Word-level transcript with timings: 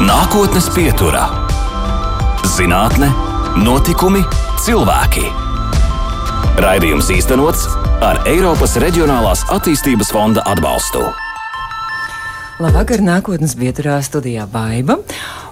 Nākotnes 0.00 0.64
pieturā- 0.72 1.26
zinātne, 2.56 3.10
notikumi, 3.60 4.22
cilvēki. 4.64 5.26
Raidījums 6.56 7.10
īstenots 7.12 7.66
ar 8.00 8.22
Eiropas 8.24 8.78
Reģionālās 8.80 9.42
attīstības 9.52 10.08
fonda 10.16 10.40
atbalstu. 10.48 11.02
Labvakar, 12.64 13.04
nākotnes 13.04 13.52
vieturā 13.60 13.98
studijā 14.00 14.48
Baiva. 14.48 14.96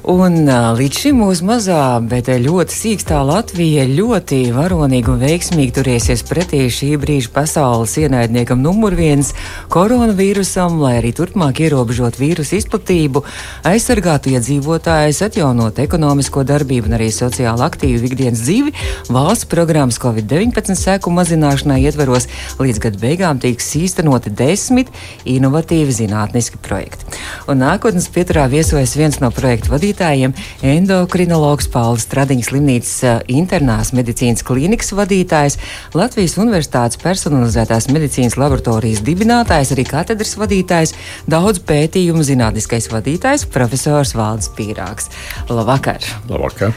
Un 0.09 0.47
līdz 0.49 0.99
šim 1.03 1.19
mūsu 1.21 1.45
mazā, 1.45 2.01
bet 2.01 2.31
ļoti 2.33 2.73
sīkstā 2.73 3.19
Latvija 3.29 3.83
ļoti 3.91 4.39
varonīgi 4.57 5.11
un 5.13 5.19
veiksmīgi 5.21 5.75
turēsies 5.77 6.23
pretī 6.25 6.63
šī 6.73 6.95
brīža 7.03 7.29
pasaules 7.35 7.93
ienaidniekam 8.01 8.63
numur 8.65 8.97
viens- 8.97 9.35
koronavīrusam, 9.75 10.79
lai 10.81 10.95
arī 11.03 11.11
turpmāk 11.13 11.61
ierobežot 11.61 12.17
vīrusu 12.17 12.57
izplatību, 12.57 13.23
aizsargātu 13.69 14.33
iedzīvotājus, 14.33 15.21
atjaunot 15.29 15.77
ekonomisko 15.77 16.41
darbību 16.43 16.89
un 16.89 16.97
arī 16.97 17.11
sociāli 17.13 17.61
aktīvu 17.69 18.09
ikdienas 18.09 18.41
dzīvi. 18.41 18.73
Valsts 19.11 19.45
programmas 19.45 19.99
Covid-19 19.99 20.75
seku 20.75 21.11
mazināšanai 21.11 21.85
ietveros 21.85 22.29
līdz 22.57 22.79
gada 22.81 22.97
beigām 22.97 23.39
tiks 23.39 23.77
īstenoti 23.77 24.33
desmit 24.33 24.89
inovatīvi 25.27 25.93
zinātniski 25.93 26.57
projekti. 26.63 27.05
Un 27.47 27.59
nākotnes 27.61 28.09
pieturā 28.09 28.49
viesojas 28.49 28.97
viens 28.97 29.21
no 29.21 29.31
projektu 29.31 29.69
vadītājiem 29.69 29.98
vadītājiem- 29.99 30.35
endokrinologs 30.77 31.69
Pauls 31.73 32.07
Stradiņas 32.07 32.51
slimnīcas 32.51 33.23
internās 33.29 33.93
medicīnas 33.93 34.45
klīnikas 34.45 34.93
vadītājs, 34.95 35.59
Latvijas 35.95 36.37
Universitātes 36.39 36.99
personalizētās 37.03 37.89
medicīnas 37.91 38.37
laboratorijas 38.37 39.03
dibinātājs, 39.03 39.75
arī 39.75 39.85
katedras 39.89 40.37
vadītājs, 40.37 40.95
daudz 41.27 41.59
pētījumu 41.59 42.23
zinātniskais 42.23 42.89
vadītājs, 42.89 43.49
profesors 43.51 44.15
Valdis 44.15 44.51
Pīrāgs. 44.57 45.11
Labvakar! 45.49 46.01
Labvakar! 46.29 46.75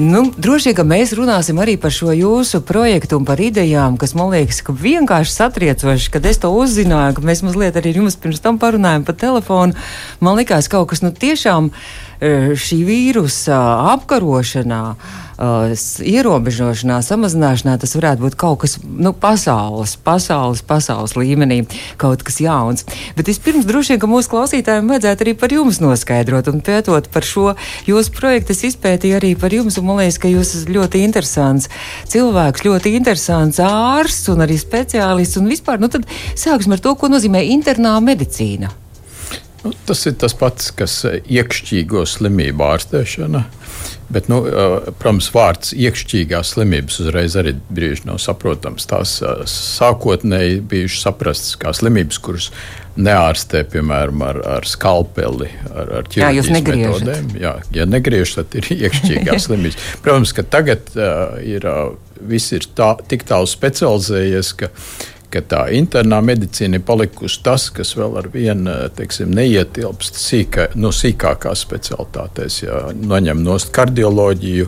Nu, 0.00 0.22
droši 0.32 0.70
vien, 0.70 0.76
ka 0.78 0.84
mēs 0.88 1.10
runāsim 1.12 1.58
arī 1.60 1.74
par 1.76 1.92
šo 1.92 2.14
jūsu 2.16 2.62
projektu 2.64 3.18
un 3.18 3.26
par 3.28 3.36
idejām, 3.36 3.98
kas 4.00 4.14
man 4.16 4.30
liekas, 4.32 4.62
ka 4.64 4.72
vienkārši 4.72 5.34
satriecoši, 5.34 6.08
kad 6.14 6.24
es 6.24 6.40
to 6.40 6.48
uzzināju, 6.56 7.18
ka 7.18 7.24
mēs 7.28 7.42
mazliet 7.44 7.76
arī 7.76 7.92
jums 7.98 8.16
pirms 8.16 8.40
tam 8.40 8.56
parunājām 8.56 9.04
pa 9.04 9.12
telefonu. 9.12 9.76
Man 10.24 10.40
likās 10.40 10.70
kaut 10.72 10.88
kas 10.88 11.04
nu 11.04 11.12
tiešām 11.12 11.68
šī 12.20 12.78
vīrusa 12.84 13.58
apkarošanā, 13.94 14.82
ierobežošanā, 15.40 16.98
samazināšanā, 17.00 17.78
tas 17.80 17.94
varētu 17.96 18.26
būt 18.26 18.34
kaut 18.40 18.60
kas 18.64 18.76
nu, 18.84 19.14
pasaules, 19.16 19.94
pasaules, 20.04 20.60
pasaules 20.60 21.16
līmenī, 21.16 21.62
kaut 22.00 22.20
kas 22.26 22.42
jauns. 22.44 22.84
Bet 23.16 23.30
vispirms 23.30 23.64
droši 23.68 23.94
vien, 23.94 24.02
ka 24.02 24.10
mūsu 24.10 24.32
klausītājiem 24.34 24.90
vajadzētu 24.92 25.24
arī 25.24 25.34
par 25.40 25.54
jums 25.54 25.80
noskaidrot 25.80 26.50
un 26.52 26.60
pētot 26.66 27.08
par 27.14 27.24
šo 27.24 27.54
jūsu 27.88 28.12
projektu. 28.18 28.52
Es 28.52 28.66
izpētīju 28.68 29.16
arī 29.16 29.32
par 29.40 29.56
jums, 29.56 29.80
un 29.80 29.88
man 29.88 30.02
liekas, 30.02 30.20
ka 30.20 30.28
jūs 30.28 30.52
esat 30.58 30.74
ļoti 30.76 31.04
interesants 31.06 31.70
cilvēks, 32.12 32.66
ļoti 32.68 32.94
interesants 33.00 33.62
ārsts 33.64 34.28
un 34.34 34.44
arī 34.44 34.60
speciālists. 34.60 35.40
Un 35.40 35.48
vispār, 35.48 35.80
nu 35.80 35.88
tad 35.88 36.04
sāksim 36.36 36.76
ar 36.76 36.84
to, 36.84 36.92
ko 37.00 37.08
nozīmē 37.08 37.46
internā 37.56 37.96
medicīna. 38.04 38.74
Nu, 39.64 39.72
tas 39.86 40.06
ir 40.08 40.16
tas 40.20 40.32
pats, 40.36 40.70
kas 40.72 40.94
eh, 41.04 41.18
iekšķīgo 41.36 42.06
slimību 42.08 42.64
ārstēšana. 42.64 43.42
Bet, 44.10 44.30
nu, 44.32 44.40
eh, 44.48 44.90
protams, 44.98 45.28
vārds 45.34 45.74
iekšķīgās 45.76 46.54
slimības 46.54 47.00
uzreiz 47.04 47.36
arī 47.38 47.52
brīži 47.68 48.08
nav 48.08 48.22
saprotams. 48.24 48.88
Tās 48.88 49.18
eh, 49.20 49.42
sākotnēji 49.50 50.62
bijušas 50.70 51.04
saprastas 51.10 51.60
kā 51.60 51.74
slimības, 51.76 52.20
kuras 52.24 52.48
neārstē, 53.00 53.62
piemēram, 53.70 54.24
ar, 54.24 54.40
ar 54.56 54.66
skalpeli, 54.68 55.50
ar, 55.68 55.94
ar 56.00 56.10
ķirurģijas 56.10 56.50
metodēm. 56.56 57.30
Jā, 57.40 57.54
ja 57.76 57.86
negriež, 57.88 58.34
tad 58.40 58.56
ir 58.58 58.72
iekšķīgās 58.88 59.48
slimības. 59.50 59.78
Protams, 60.04 60.34
ka 60.36 60.44
tagad 60.56 60.88
uh, 60.96 61.36
ir, 61.44 61.68
uh, 61.68 61.92
viss 62.32 62.56
ir 62.56 62.66
tā, 62.76 62.94
tik 63.12 63.28
tālu 63.28 63.48
specializējies, 63.50 64.52
ka 64.60 64.72
ka 65.30 65.42
tā 65.46 65.60
internā 65.76 66.18
medicīna 66.24 66.80
ir 66.80 66.84
palikusi 66.86 67.42
tas, 67.46 67.68
kas 67.74 67.92
vēl 67.98 68.16
ar 68.20 68.28
vienu 68.32 68.74
neietilpst 69.30 70.18
sīkā, 70.18 70.70
no 70.80 70.90
sīkākās 70.94 71.62
specialitātēs. 71.66 72.62
Ja 72.64 72.80
noņem 72.94 73.44
no 73.44 73.58
kardioloģiju, 73.78 74.66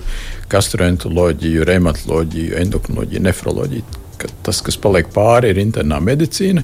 gastroenteroloģiju, 0.52 1.66
reumatoloģiju, 1.68 2.56
endokrinoloģiju, 2.62 3.26
nefroloģiju. 3.28 3.98
Tas, 4.46 4.60
kas 4.62 4.76
paliek 4.78 5.08
pāri, 5.10 5.50
ir 5.50 5.58
internā 5.58 5.98
medicīna. 5.98 6.62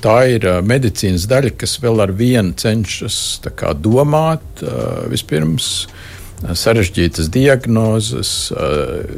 Tā 0.00 0.18
ir 0.32 0.46
medicīnas 0.64 1.26
daļa, 1.28 1.52
kas 1.60 1.76
vēl 1.82 2.00
ar 2.00 2.14
vienu 2.16 2.56
cenšas 2.56 3.18
domāt 3.76 4.62
vispirms 5.12 5.68
sarežģītas 6.38 7.30
diagnozes, 7.34 8.32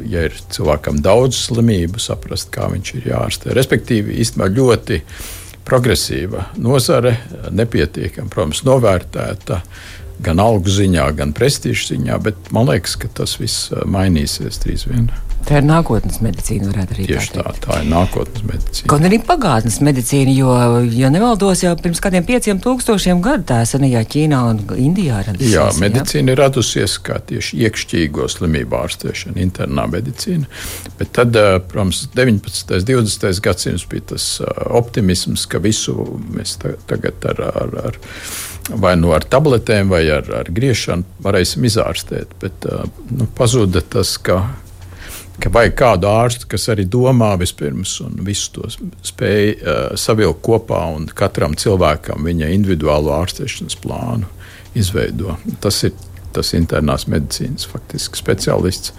ja 0.09 0.25
ir 0.27 0.37
cilvēkam 0.53 1.01
daudz 1.05 1.37
slimību, 1.47 2.01
saprast, 2.01 2.49
kā 2.53 2.69
viņš 2.71 2.93
ir 2.97 3.09
jārastē. 3.11 3.55
Respektīvi, 3.57 4.17
īstenībā 4.23 4.49
ļoti 4.55 5.01
progresīva 5.67 6.47
nozare, 6.57 7.17
nepietiekami, 7.53 8.31
protams, 8.33 8.63
novērtēta 8.67 9.61
gan 10.21 10.41
algu 10.41 10.69
ziņā, 10.73 11.07
gan 11.17 11.33
prestižu 11.37 11.93
ziņā, 11.93 12.17
bet 12.25 12.53
man 12.53 12.69
liekas, 12.69 12.97
ka 13.01 13.09
tas 13.21 13.37
viss 13.41 13.69
mainīsies 13.85 14.61
drīz 14.65 14.87
vien. 14.89 15.11
Tā 15.47 15.59
ir 15.59 15.65
nākotnes 15.65 16.19
medicīna, 16.23 16.69
varētu 16.69 16.95
arī 16.95 17.05
Tieši 17.09 17.33
tā, 17.33 17.43
tā, 17.43 17.53
tā 17.65 17.77
ir 17.81 17.87
nākotnes 17.91 18.43
medicīna. 18.47 18.89
Kaut 18.91 19.05
arī 19.07 19.19
pagātnes 19.25 19.79
medicīna, 19.83 20.33
jo, 20.35 20.53
ja 20.95 21.09
nevaldos, 21.13 21.63
jau 21.65 21.73
pirms 21.79 22.01
kādiem 22.03 22.25
pieciem 22.27 22.61
tūkstošiem 22.63 23.23
gadu 23.25 23.47
tā 23.51 23.61
senajā 23.67 24.03
Ķīnā 24.13 24.41
un 24.51 24.61
Indijā 24.77 25.23
radusies. 25.25 25.55
Jā, 25.55 25.65
medicīna 25.81 26.31
jā? 26.31 26.35
ir 26.35 26.41
radusies 26.43 26.97
kā 27.03 27.17
tieši 27.31 27.63
iekšķīgo 27.65 28.29
slimību 28.31 28.79
ārstēšana, 28.83 29.37
internā 29.41 29.87
medicīna. 29.91 30.47
Bet 30.99 31.13
tad, 31.17 31.35
eh, 31.35 31.57
protams, 31.73 32.05
19. 32.15 32.77
un 32.77 32.87
20. 33.09 33.43
gadsimts 33.43 33.87
bija 33.89 34.11
tas 34.13 34.29
eh, 34.45 34.63
optimisms, 34.81 35.47
ka 35.49 35.61
visu 35.63 35.97
mēs 36.31 36.57
tagad 36.61 37.29
ar, 37.33 37.45
ar, 37.51 37.77
ar 37.89 38.01
vai 38.69 38.95
nu 38.99 39.11
ar 39.15 39.25
tabletēm, 39.25 39.89
vai 39.91 40.03
ar, 40.13 40.27
ar 40.41 40.51
griešanu 40.53 41.23
varēsim 41.25 41.65
izārstēt. 41.67 42.35
Bet 42.41 42.67
eh, 42.69 42.83
nu, 43.11 43.27
pazuda 43.37 43.81
tas, 43.81 44.17
ka 44.21 44.43
ka 45.41 45.49
vajag 45.53 45.75
kādu 45.77 46.09
ārstu, 46.11 46.47
kas 46.51 46.67
arī 46.73 46.85
domā 46.89 47.31
vispirms 47.39 47.95
un 48.05 48.19
visu 48.25 48.51
to 48.57 48.69
spēj 49.07 49.47
uh, 49.55 49.81
savilkt 49.99 50.43
kopā 50.45 50.83
un 50.95 51.07
katram 51.17 51.55
cilvēkam 51.57 52.27
viņa 52.27 52.51
individuālo 52.55 53.13
ārstēšanas 53.17 53.77
plānu 53.81 54.29
izveido. 54.77 55.37
Tas 55.63 55.81
ir 55.87 55.95
tas 56.31 56.53
internās 56.55 57.07
medicīnas 57.11 57.67
faktiski 57.67 58.19
speciālists, 58.19 58.93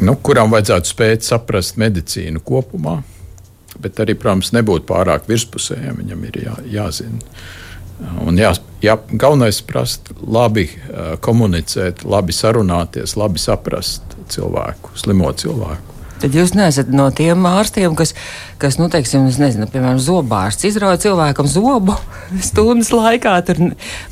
nu, 0.00 0.16
kuram 0.24 0.52
vajadzētu 0.54 0.88
spēt 0.88 1.26
saprast 1.26 1.76
medicīnu 1.80 2.40
kopumā, 2.46 3.00
bet 3.80 4.00
arī, 4.00 4.16
protams, 4.18 4.54
nebūt 4.56 4.86
pārāk 4.88 5.28
virspusējam, 5.28 6.00
viņam 6.00 6.24
ir 6.30 6.38
jā, 6.46 6.54
jāzina. 6.78 7.20
Un 8.24 8.38
jā, 8.40 8.54
jā, 8.80 8.94
galvenais 9.12 9.58
ir 9.60 9.66
prast, 9.68 10.08
labi 10.24 10.70
komunicēt, 11.20 12.06
labi 12.08 12.32
sarunāties, 12.32 13.12
labi 13.20 13.42
saprast 13.42 14.16
cilvēku, 14.32 14.94
slimo 14.98 15.32
cilvēku. 15.32 15.90
Tad 16.20 16.34
jūs 16.36 16.50
neesat 16.52 16.90
no 16.92 17.06
tiem 17.16 17.46
ārstiem, 17.48 17.94
kas, 17.96 18.12
kas 18.60 18.76
nu, 18.76 18.90
teiksim, 18.92 19.24
nezinu, 19.40 19.64
piemēram, 19.72 19.96
zobārsts 20.04 20.66
izrauj 20.68 20.98
cilvēkam 21.06 21.48
zobu 21.48 21.94
stundas 22.48 22.90
laikā, 22.92 23.32
tur 23.48 23.60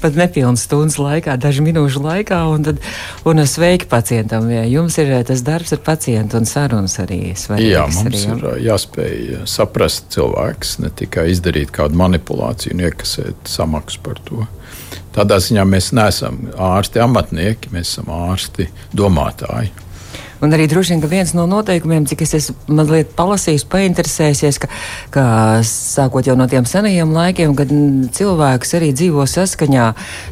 pat 0.01 0.17
nepilnas 0.17 0.65
stundas 0.65 0.97
laikā, 1.03 1.37
dažu 1.41 1.67
minūšu 1.67 2.01
laikā, 2.07 2.41
un, 2.49 2.65
tad, 2.65 2.81
un 3.29 3.45
sveiki 3.45 3.91
pacientam. 3.91 4.49
Ja 4.49 4.65
jums 4.65 4.97
ir 5.03 5.13
tas 5.29 5.45
darbs 5.45 5.75
ar 5.77 5.83
pacientu 5.85 6.41
un 6.41 6.49
sarunas 6.49 6.97
arī 7.03 7.35
svarīgas. 7.37 7.75
Jā, 7.75 7.83
mums 7.93 8.25
arī, 8.31 8.55
ir 8.57 8.63
jāspēj 8.71 9.43
saprast 9.59 10.09
cilvēks, 10.17 10.79
ne 10.85 10.93
tikai 11.03 11.27
izdarīt 11.35 11.75
kādu 11.77 11.99
manipulāciju 12.01 12.73
un 12.79 12.87
iekasēt 12.89 13.53
samaksu 13.53 14.01
par 14.07 14.23
to. 14.25 14.47
Tādā 15.13 15.37
ziņā 15.43 15.67
mēs 15.69 15.91
neesam 15.97 16.41
ārsti 16.57 17.05
amatnieki, 17.05 17.75
mēs 17.75 17.93
esam 17.93 18.09
ārsti 18.15 18.71
domātāji. 18.97 19.75
Un 20.45 20.55
arī 20.55 20.69
droši 20.71 20.95
vien, 20.95 21.03
viens 21.11 21.33
no 21.35 21.47
noteikumiem, 21.51 22.07
cik 22.07 22.23
es 22.23 22.35
esmu 22.39 22.77
mazliet 22.79 23.11
palasījis, 23.19 23.65
painteresējies, 23.73 24.61
ka, 24.63 24.69
ka 25.15 25.25
sākot 25.67 26.29
jau 26.29 26.37
no 26.39 26.47
tiem 26.51 26.67
senajiem 26.69 27.11
laikiem, 27.15 27.57
kad 27.59 27.73
cilvēks 28.15 28.77
arī 28.79 28.93
dzīvo 28.95 29.27
saskaņā, 29.27 29.89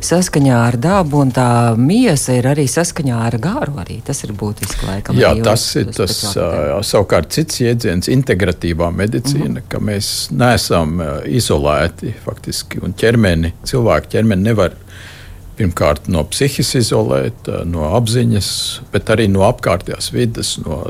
saskaņā 0.06 0.60
ar 0.68 0.78
dabu, 0.78 1.24
un 1.24 1.34
tā 1.34 1.48
miesa 1.80 2.36
ir 2.38 2.46
arī 2.52 2.68
saskaņā 2.70 3.18
ar 3.26 3.38
gāru. 3.42 3.74
Arī. 3.82 3.98
Tas 4.06 4.22
ir 4.24 4.32
būtiski 4.38 4.86
laikam. 4.86 5.18
Jā, 5.18 5.34
tas 5.44 5.66
ir 5.80 5.90
tas 5.96 6.20
uh, 6.38 6.78
savukārt 6.86 7.34
cits 7.34 7.60
jēdziens- 7.64 8.10
integratīvā 8.16 8.92
medicīna, 8.94 9.48
mm 9.48 9.56
-hmm. 9.58 9.68
ka 9.68 9.82
mēs 9.82 10.30
neesam 10.30 11.00
izolēti 11.26 12.14
faktiski, 12.24 12.80
un 12.82 12.94
ķermeni, 12.94 13.52
cilvēku 13.66 14.14
ķermeni 14.14 14.42
nevar 14.42 14.78
pirmkārt 15.56 16.08
no 16.12 16.22
psihiski 16.28 16.80
izolēt, 16.82 17.48
no 17.68 17.86
apziņas, 17.96 18.48
bet 18.92 19.10
arī 19.12 19.26
no 19.32 19.44
apkārtējās 19.46 20.10
vidas, 20.14 20.52
no 20.62 20.82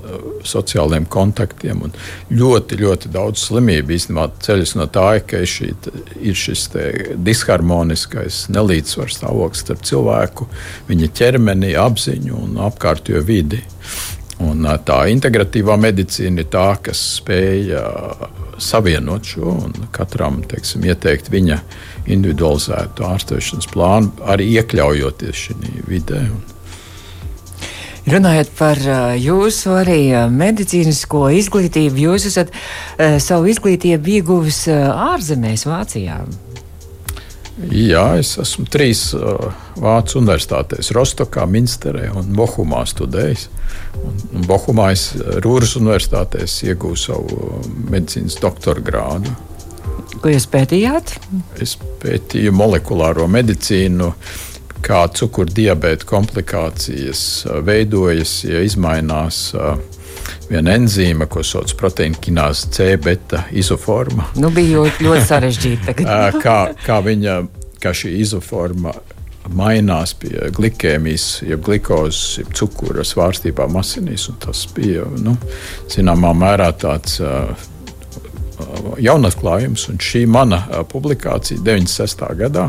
sociāliem 0.47 1.07
kontaktiem. 1.11 1.85
Un 1.87 1.95
ļoti, 2.35 2.81
ļoti 2.83 3.13
daudz 3.15 3.47
slimību 3.49 3.97
īstenībā 3.97 4.29
ceļas 4.47 4.75
no 4.79 4.89
tā, 4.93 5.09
ka 5.27 5.45
šī, 5.47 5.71
ir 6.19 6.39
šis 6.39 6.69
disharmoniskais 7.29 8.47
nelīdzsvars 8.55 9.21
stāvoklis 9.21 9.65
starp 9.67 9.87
cilvēku, 9.87 10.51
viņa 10.91 11.13
ķermeni, 11.21 11.75
apziņu 11.81 12.43
un 12.43 12.61
apkārtējo 12.67 13.23
vidi. 13.27 13.63
Un 14.45 14.67
tā 14.85 14.99
integratīvā 15.09 15.79
medicīna 15.81 16.43
ir 16.43 16.51
tā, 16.53 16.69
kas 16.85 17.01
spēj 17.23 17.73
savienot 18.63 19.25
šo 19.27 19.55
un 19.67 19.87
katram 19.95 20.43
teiksim, 20.49 20.85
ieteikt 20.89 21.31
viņa 21.33 21.61
individualizētu 22.07 23.07
ārstēšanas 23.07 23.71
plānu, 23.73 24.13
arī 24.27 24.51
iekļaujoties 24.59 25.47
šajā 25.49 25.87
vidē. 25.89 26.27
Runājot 28.07 28.53
par 28.55 28.79
jūsu 29.19 29.73
arī 29.81 30.01
medicīnisko 30.31 31.25
izglītību, 31.41 32.05
jūs 32.05 32.29
esat 32.31 32.53
savu 33.23 33.51
izglītību 33.51 34.19
ieguvis 34.21 34.61
ārzemēs, 34.71 35.67
Vācijā. 35.67 36.21
Jā, 37.57 38.19
es 38.21 38.35
esmu 38.37 38.67
trīs 38.69 39.09
uh, 39.17 39.47
Vācijas 39.81 40.19
universitātēs, 40.21 40.91
Rostokā, 40.93 41.47
Minsterē 41.49 42.11
un 42.13 42.29
Bohumā 42.37 42.83
studējis. 42.89 43.47
Un, 43.97 44.19
un 44.37 44.45
Bohumā 44.45 44.91
es 44.93 45.07
Rūras 45.45 45.73
universitātēs 45.81 46.59
iegūstu 46.69 47.15
savu 47.15 47.63
medicīnas 47.89 48.37
doktora 48.43 48.85
grādu. 48.85 49.33
Ko 50.21 50.33
jūs 50.33 50.45
pētījāt? 50.53 51.15
Es 51.63 51.79
pētīju 52.03 52.53
molekulāro 52.57 53.25
medicīnu, 53.33 54.13
kā 54.85 55.07
cukurdibēta 55.17 56.05
komplikācijas 56.09 57.23
veidojas, 57.65 58.43
ja 58.45 58.61
izmainās. 58.69 59.47
Uh, 59.57 59.81
viena 60.51 60.77
enzīme, 60.77 61.29
ko 61.31 61.45
sauc 61.47 61.73
par 61.75 61.87
proteīna 61.87 62.21
kināzi 62.23 62.71
C 62.75 62.89
beta 63.03 63.45
izoforma. 63.53 64.31
Nu, 64.41 64.51
bija 64.55 64.81
ļoti, 64.81 65.07
ļoti 65.07 65.27
sarežģīti. 65.27 65.97
kā, 66.45 66.57
kā, 66.87 67.01
viņa, 67.07 67.37
kā 67.83 67.95
šī 67.97 68.17
izoforma 68.23 68.95
mainās 69.47 70.15
pie 70.19 70.49
glikēmijas, 70.55 71.27
jeb 71.47 71.63
glukozes, 71.67 72.41
jeb 72.41 72.51
cukura 72.59 73.05
svārstībām 73.07 73.79
asinīs. 73.79 74.29
Tas 74.43 74.65
bija 74.75 75.07
nu, 75.23 75.37
zināmā 75.93 76.33
mērā 76.35 76.73
tāds 76.81 77.21
uh, 77.23 77.53
jaunatklājums, 79.03 79.87
un 79.93 80.03
šī 80.03 80.25
mana 80.31 80.65
publikācija 80.91 81.63
96. 81.63 82.27
gadā 82.43 82.67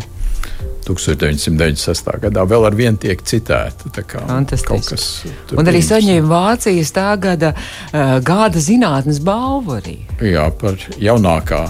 1996. 0.87 2.13
gadā 2.27 2.45
vēl 2.47 2.67
ar 2.69 2.77
vienu 2.77 2.99
tiek 3.01 3.21
citēta. 3.27 3.91
Un 5.57 5.67
arī 5.67 5.83
saņēma 5.83 6.29
Vācijas 6.31 6.93
tā 6.95 7.09
gada 7.19 7.51
uh, 7.53 8.17
gada 8.23 8.63
zinātnes 8.63 9.19
balvu 9.23 9.77
arī. 9.81 9.99
Jā, 10.23 10.47
par 10.61 10.79
jaunākā. 11.01 11.65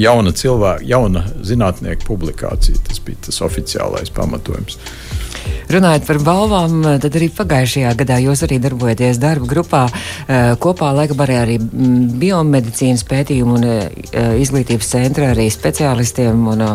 Jauna 0.00 0.32
cilvēka, 0.36 0.84
jauna 0.88 1.24
zinātnieka 1.44 2.06
publikācija. 2.08 2.80
Tas 2.88 3.02
bija 3.04 3.28
tas 3.28 3.42
oficiālais 3.44 4.12
pamatojums. 4.14 4.78
Runājot 5.72 6.04
par 6.06 6.18
balvām, 6.22 6.82
tad 7.02 7.16
arī 7.18 7.28
pagājušajā 7.32 7.92
gadā 8.02 8.18
jūs 8.22 8.42
arī 8.46 8.58
darbojaties 8.62 9.20
darba 9.22 9.48
grupā 9.48 9.82
kopā 10.62 10.90
laikam 10.94 11.22
arī, 11.24 11.38
arī 11.40 11.56
biomedicīnas 12.22 13.06
pētījumu 13.08 13.56
un 13.58 13.66
izglītības 14.42 14.92
centra 14.94 15.32
arī 15.32 15.48
speciālistiem 15.52 16.46
un 16.52 16.66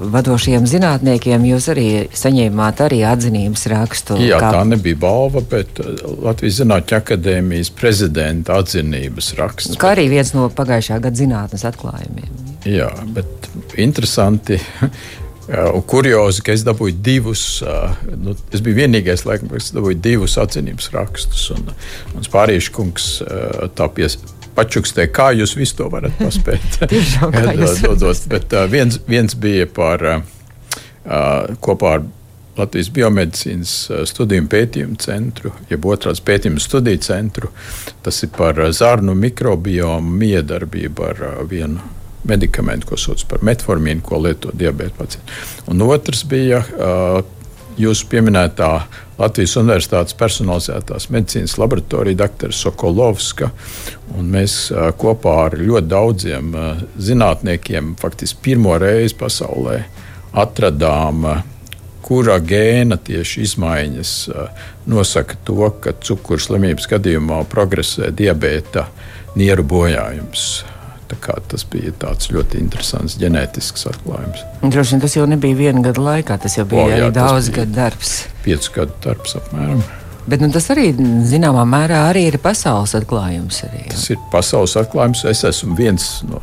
vadošiem 0.00 0.66
zinātniekiem. 0.68 1.44
Jūs 1.50 1.68
arī 1.72 1.86
saņēmāt 2.16 2.82
arī 2.86 3.00
atzinības 3.08 3.66
rakstu. 3.72 4.18
Jā, 4.22 4.40
kā... 4.42 4.52
tā 4.56 4.64
nebija 4.68 4.98
balva, 5.00 5.42
bet 5.52 5.80
uh, 5.82 5.94
Latvijas 6.24 6.60
Zinātņu 6.62 6.98
akadēmijas 7.00 7.72
prezidenta 7.76 8.60
atzinības 8.60 9.32
raksts. 9.40 9.78
Kā 9.80 9.94
arī 9.96 10.08
viens 10.12 10.34
no 10.36 10.48
pagājušā 10.54 11.00
gada 11.04 11.20
zinātnes 11.20 11.66
atklājumiem. 11.68 12.30
Jā, 12.68 12.92
bet 13.16 13.50
interesanti. 13.80 14.60
Un 15.50 15.82
kuriozi, 15.82 16.44
ka 16.46 16.54
es 16.54 16.62
dabūju 16.62 17.00
divus, 17.02 17.42
uh, 17.66 17.96
nu, 18.22 18.36
es 18.54 18.60
biju 18.62 18.76
vienīgais, 18.84 19.24
laikam, 19.26 19.48
kas 19.50 19.72
dabūju 19.74 19.98
divus 19.98 20.36
atzinības 20.38 20.92
rakstus. 20.94 21.48
Un, 21.56 21.72
un 22.14 22.26
Spārīša 22.26 22.74
kungs 22.76 23.08
uh, 23.24 23.64
tā 23.74 23.88
pies, 23.96 24.14
pačukstē, 24.56 25.08
kā 25.14 25.30
jūs 25.36 25.56
visu 25.58 25.76
to 25.80 25.88
varat 25.92 26.16
paspēt. 26.20 26.80
Dodot, 27.84 28.24
bet 28.30 28.56
uh, 28.56 28.66
viens, 28.70 29.00
viens 29.08 29.36
bija 29.38 29.68
par 29.70 30.06
uh, 30.06 30.24
kopā 31.60 31.98
ar 31.98 32.08
Latvijas 32.58 32.90
biomedicīnas 32.92 33.72
studiju 34.10 34.44
pētījumu 34.50 34.98
centru, 35.00 35.52
jeb 35.70 35.86
otrās 35.86 36.20
pētījumu 36.26 36.60
studiju 36.60 37.00
centru. 37.06 37.48
Tas 38.04 38.18
ir 38.26 38.32
par 38.36 38.58
zarnu 38.76 39.14
mikrobiomu 39.16 40.18
miedarbību 40.20 41.06
ar 41.06 41.22
vienu 41.48 41.80
medikamentu, 42.28 42.90
ko 42.90 42.98
sauc 43.00 43.22
par 43.30 43.44
metformīnu, 43.46 44.02
ko 44.04 44.20
lieto 44.20 44.52
diabēta 44.52 44.98
pacienti. 44.98 45.38
Un 45.72 45.86
otrs 45.86 46.24
bija 46.28 46.60
uh, 46.60 47.20
jūsu 47.78 48.08
pieminētā 48.10 48.70
Latvijas 49.20 49.56
Universitātes 49.60 50.16
personalizētās 50.16 51.10
medicīnas 51.12 51.58
laboratorija 51.60 52.22
dr. 52.22 52.54
Sokolovska. 52.56 53.50
Mēs 54.16 54.56
kopā 55.00 55.36
ar 55.46 55.58
ļoti 55.60 55.90
daudziem 55.90 56.56
zinātniekiem 56.98 57.94
faktiski 58.00 58.40
pirmo 58.50 58.78
reizi 58.80 59.18
pasaulē 59.20 59.82
atradām 60.40 61.26
kura 62.10 62.40
gēna 62.42 62.96
tieši 62.98 63.44
izmaiņas 63.46 64.14
nosaka 64.90 65.36
to, 65.46 65.68
ka 65.82 65.94
cukurslimības 66.00 66.88
gadījumā 66.90 67.44
progresē 67.50 68.10
diabēta 68.16 68.88
nieru 69.38 69.62
bojājums. 69.62 70.50
Tas 71.50 71.64
bija 71.70 71.92
ļoti 72.30 72.60
interesants 72.60 73.18
ģenētisks 73.20 73.88
atklājums. 73.90 74.44
Droši 74.62 74.96
vien 74.96 75.04
tas 75.04 75.16
jau 75.16 75.26
nebija 75.30 75.58
viena 75.58 75.82
gada 75.84 76.04
laikā, 76.06 76.38
tas 76.42 76.58
jau 76.58 76.66
bija 76.70 76.84
o, 76.86 76.90
jā, 76.90 77.10
daudz 77.14 77.50
gadu 77.54 77.74
darbs. 77.76 78.20
Piecu 78.44 78.76
gadu 78.80 79.00
darbs 79.04 79.36
apmēram. 79.40 79.82
Bet 80.30 80.42
nu, 80.42 80.50
tas 80.52 80.68
arī 80.72 80.90
zināmā 81.26 81.64
mērā 81.68 82.04
arī 82.10 82.26
ir 82.28 82.36
pasaules 82.42 82.92
atklājums. 82.98 83.62
Arī, 83.66 83.86
jā. 83.86 83.94
tas 83.94 84.04
ir 84.12 84.20
pasaules 84.32 84.76
atklājums. 84.78 85.24
Es 85.30 85.42
esmu 85.48 85.78
viens 85.78 86.10
no. 86.28 86.42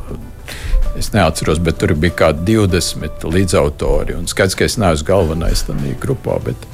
Es 0.98 1.12
neatceros, 1.14 1.60
bet 1.62 1.78
tur 1.78 1.92
bija 1.94 2.14
kaut 2.16 2.40
kādi 2.40 2.56
20 2.58 3.28
līdzautori. 3.30 4.16
Skaidrs, 4.30 4.56
ka 4.58 4.66
es 4.66 4.78
neesmu 4.80 5.06
galvenais 5.06 5.62
tajā 5.68 5.94
grupā. 6.02 6.40
Bet, 6.42 6.66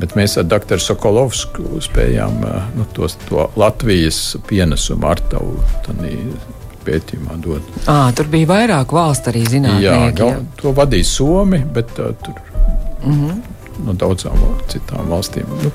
bet 0.00 0.16
mēs 0.18 0.38
ar 0.40 0.48
doktoru 0.48 0.80
Sokolovsku 0.80 1.82
spējām 1.84 2.40
nu, 2.78 2.88
tos, 2.96 3.18
to 3.28 3.48
Latvijas 3.60 4.38
pienesumu 4.48 5.10
ar 5.12 5.22
tavu 5.30 5.58
pētījumā 6.86 7.38
dod. 7.44 7.70
À, 7.90 8.10
tur 8.16 8.28
bija 8.32 8.50
vairāk 8.50 8.92
valstu 8.94 9.32
arī 9.32 9.44
zinātnieki. 9.48 9.86
Jā, 9.86 10.10
gal, 10.16 10.44
to 10.60 10.74
vadīja 10.76 11.08
Somi, 11.08 11.62
bet 11.74 11.96
uh, 11.98 12.12
tur 12.24 12.38
mm 13.04 13.14
-hmm. 13.20 13.40
no 13.86 13.92
daudzām 13.92 14.44
citām 14.68 15.08
valstīm. 15.08 15.48
Nu, 15.62 15.72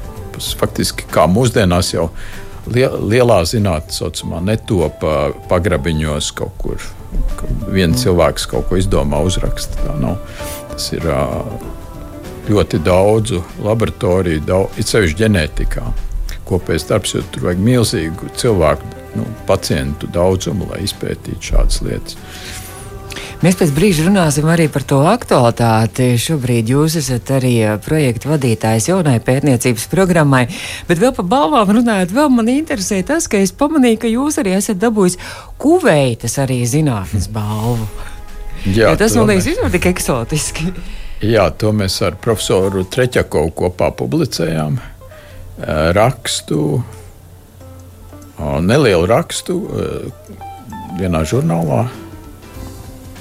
faktiski 0.57 1.03
kā 1.12 1.27
mūsdienās 1.27 1.93
jau 1.93 2.10
lielā 2.69 3.41
zinātnē, 3.45 3.91
saucamā, 3.91 4.41
netop 4.41 5.03
uh, 5.03 5.34
pagrabiņos 5.50 6.31
kaut 6.31 6.53
kur. 6.57 6.77
Viens 7.69 7.95
mm. 7.95 8.01
cilvēks 8.03 8.45
kaut 8.48 8.69
ko 8.69 8.77
izdomā, 8.77 9.22
uzraksta. 9.25 9.75
Tā 9.86 9.95
nav. 10.00 10.17
Tas 10.69 10.91
ir 10.93 11.05
uh, 11.10 11.45
ļoti 12.50 12.81
daudzu 12.86 13.43
laboratoriju, 13.65 14.43
daudz, 14.45 14.77
it 14.77 14.88
sevišķi 14.88 15.24
ģenētikā. 15.24 15.86
Kopējais 16.50 16.88
darbs, 16.89 17.13
jo 17.13 17.22
tur 17.31 17.50
vajag 17.50 17.60
milzīgu 17.65 18.31
cilvēku 18.38 18.99
nu, 19.18 19.28
pacientu 19.48 20.10
daudzumu, 20.13 20.70
lai 20.72 20.84
izpētītu 20.86 21.51
šādas 21.51 21.84
lietas. 21.86 22.18
Mēs 23.39 23.56
pēc 23.56 23.70
brīža 23.72 24.04
runāsim 24.04 24.50
arī 24.51 24.66
par 24.68 24.84
to 24.84 24.98
aktualitāti. 25.08 26.10
Šobrīd 26.20 26.74
jūs 26.74 26.98
esat 27.00 27.30
arī 27.38 27.54
eh, 27.63 27.78
projekta 27.80 28.34
vadītājs 28.34 28.89
jaunai 28.89 29.16
pētniecības 29.24 29.88
programmai, 29.92 30.42
bet 30.89 31.00
vēl 31.00 31.13
par 31.16 31.28
balvām 31.32 31.72
runājot, 31.78 32.12
vēl 32.18 32.28
man 32.36 32.51
interesē 32.51 33.00
tas, 33.08 33.30
ka 33.32 33.39
es 33.39 33.56
pamanīju, 33.56 34.01
ka 34.04 34.12
jūs 34.12 34.42
arī 34.44 34.58
esat 34.58 34.82
dabūjis 34.84 35.16
kuveitas 35.62 36.36
arī 36.44 36.60
zinātnes 36.68 37.30
balvu. 37.38 37.88
Jā, 38.68 38.89
ja 38.89 38.96
tas 39.00 39.16
man 39.16 39.32
liekas, 39.32 39.48
ir 39.48 39.72
tik 39.72 39.88
eksotiski. 39.94 40.74
Jā, 41.34 41.50
to 41.56 41.72
mēs 41.75 41.98
ar 42.04 42.20
profesoru 42.20 42.86
Treķakovu 42.92 43.56
kopā 43.63 43.89
publicējām. 43.96 44.80
Eh, 44.80 45.92
rakstu 45.96 46.82
nelielu 48.63 49.08
rakstu 49.10 49.58
vienā 51.00 51.24
žurnālā. 51.27 51.88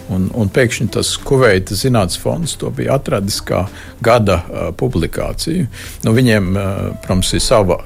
Un, 0.08 0.30
un 0.32 0.48
pēkšņi 0.48 0.88
tas 0.94 1.10
Kuveitas 1.20 1.82
Zinātnes 1.84 2.16
fonds 2.22 2.54
to 2.60 2.70
bija 2.72 2.96
atradis 2.96 3.42
kā 3.44 3.66
gada 4.04 4.38
uh, 4.40 4.68
publikāciju. 4.72 5.66
Nu, 6.06 6.14
viņiem, 6.16 6.48
uh, 6.56 6.78
protams, 7.04 7.34
ir 7.36 7.44
sava 7.44 7.76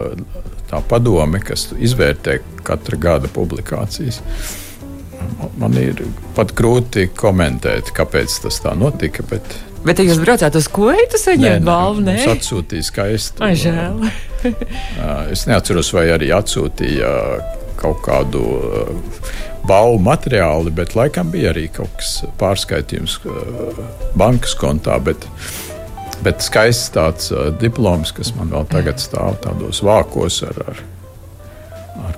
tā 0.71 0.81
padome, 0.89 1.43
kas 1.43 1.73
izvērtē 1.75 2.39
katra 2.63 2.99
gada 3.01 3.31
publikācijas. 3.33 4.23
Man 5.59 5.75
ir 5.79 5.99
pat 6.37 6.55
grūti 6.59 7.09
komentēt, 7.19 7.91
kāpēc 7.95 8.39
tas 8.47 8.63
tā 8.63 8.77
notika, 8.79 9.27
bet 9.27 9.59
Bet 9.83 9.99
ja 9.99 10.07
jūs 10.07 10.21
braucāt 10.23 10.55
uz 10.59 10.69
Kuwaitu, 10.71 11.19
saņemt 11.19 11.67
balvu? 11.67 12.05
Nē, 12.07 12.15
nē, 12.21 12.37
atsūtīja 12.37 12.87
skaistu. 12.87 13.43
Ai, 13.43 13.55
žēl. 13.59 14.05
es 15.35 15.47
neatceros, 15.51 15.91
vai 15.97 16.07
arī 16.15 16.31
atsūtīja 16.37 17.11
kaut 17.83 17.99
kādu 18.07 18.45
balvu 19.67 19.99
materiāli, 20.03 20.71
bet 20.75 20.95
laikam 20.99 21.33
bija 21.35 21.51
arī 21.51 21.67
kaut 21.75 21.91
kas 21.99 22.23
pārskaitījums 22.39 23.19
bankas 24.19 24.55
kontā. 24.59 25.01
Bet, 25.03 25.27
bet 26.23 26.47
skaists 26.47 26.95
tāds 26.95 27.33
diploms, 27.63 28.15
kas 28.15 28.35
man 28.39 28.55
vēl 28.55 28.71
tagad 28.71 29.03
stāv 29.03 29.41
tādos 29.43 29.83
vākos 29.87 30.43
ar 30.47 30.65
ar 30.69 30.83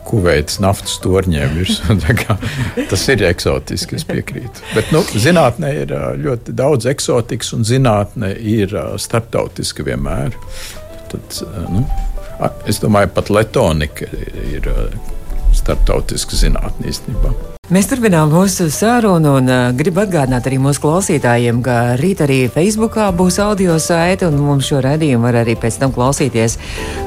kuveitas 0.06 0.60
naftas 0.62 0.96
torņiem 1.04 1.56
virsū. 1.58 1.96
tas 2.92 3.06
ir 3.12 3.24
eksotiski, 3.28 3.98
es 4.00 4.06
piekrītu. 4.08 4.64
Bet 4.74 4.92
nu, 4.94 5.02
zinātnē 5.14 5.72
ir 5.84 5.94
ļoti 6.20 6.54
daudz 6.56 6.88
eksotikas, 6.90 7.54
un 7.56 7.66
zinātnē 7.68 8.34
ir 8.38 8.74
starptautiska 9.00 9.86
vienmēr. 9.86 10.36
Tad, 11.12 11.40
nu, 11.70 11.86
es 12.68 12.82
domāju, 12.82 13.12
pat 13.16 13.32
Letonika 13.32 14.08
ir 14.50 14.70
starptautiska 15.54 16.44
zinātnē 16.44 16.90
īstenībā. 16.90 17.53
Mēs 17.72 17.86
turpinām 17.88 18.28
mūsu 18.28 18.66
sarunu 18.68 19.38
un 19.38 19.46
uh, 19.48 19.70
gribu 19.72 20.02
atgādināt 20.02 20.44
arī 20.44 20.58
mūsu 20.60 20.82
klausītājiem, 20.82 21.62
ka 21.64 21.94
rīt 21.96 22.20
arī 22.20 22.42
Facebookā 22.52 23.06
būs 23.16 23.38
audio 23.40 23.78
saite 23.80 24.28
un 24.28 24.36
mums 24.36 24.68
šo 24.68 24.82
redzējumu 24.84 25.24
var 25.24 25.38
arī 25.40 25.54
pēc 25.56 25.78
tam 25.80 25.94
klausīties 25.94 26.58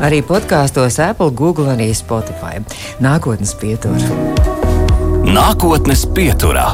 arī 0.02 0.24
podkāstos 0.26 0.98
Apple, 1.06 1.30
Google 1.38 1.76
un 1.76 1.86
Spotify. 1.94 2.58
Nākotnes 2.98 3.54
pietura. 3.62 4.02
Nākotnes 5.30 6.08
pieturā. 6.18 6.72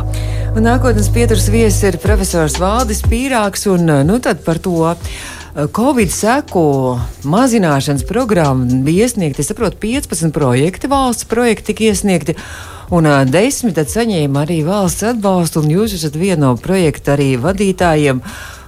Un 0.55 0.63
nākotnes 0.63 1.11
pieturas 1.11 1.51
viesis 1.51 1.83
ir 1.83 1.99
profesors 1.99 2.55
Valdis 2.63 3.03
Pīrāgs 3.03 3.67
un 3.67 3.91
nu 4.07 4.19
tad 4.23 4.45
par 4.47 4.63
to. 4.63 4.93
Covid 5.75 6.09
seku 6.09 6.95
mazināšanas 7.29 8.07
programma 8.09 8.79
bija 8.87 9.09
iesniegta, 9.09 9.43
es 9.43 9.51
saprotu, 9.51 9.77
15 9.83 10.31
projekti, 10.33 10.89
valsts 10.89 11.27
projekti 11.29 11.73
tika 11.73 11.91
iesniegti. 11.91 12.39
Un 12.93 13.07
uh, 13.09 13.23
desmit 13.25 13.79
saņēma 13.89 14.43
arī 14.43 14.59
valsts 14.67 15.05
atbalstu, 15.13 15.63
un 15.63 15.71
jūs 15.73 15.95
esat 15.97 16.17
viena 16.19 16.43
no 16.45 16.57
projekta 16.61 17.15
arī 17.15 17.33
vadītājiem. 17.41 18.19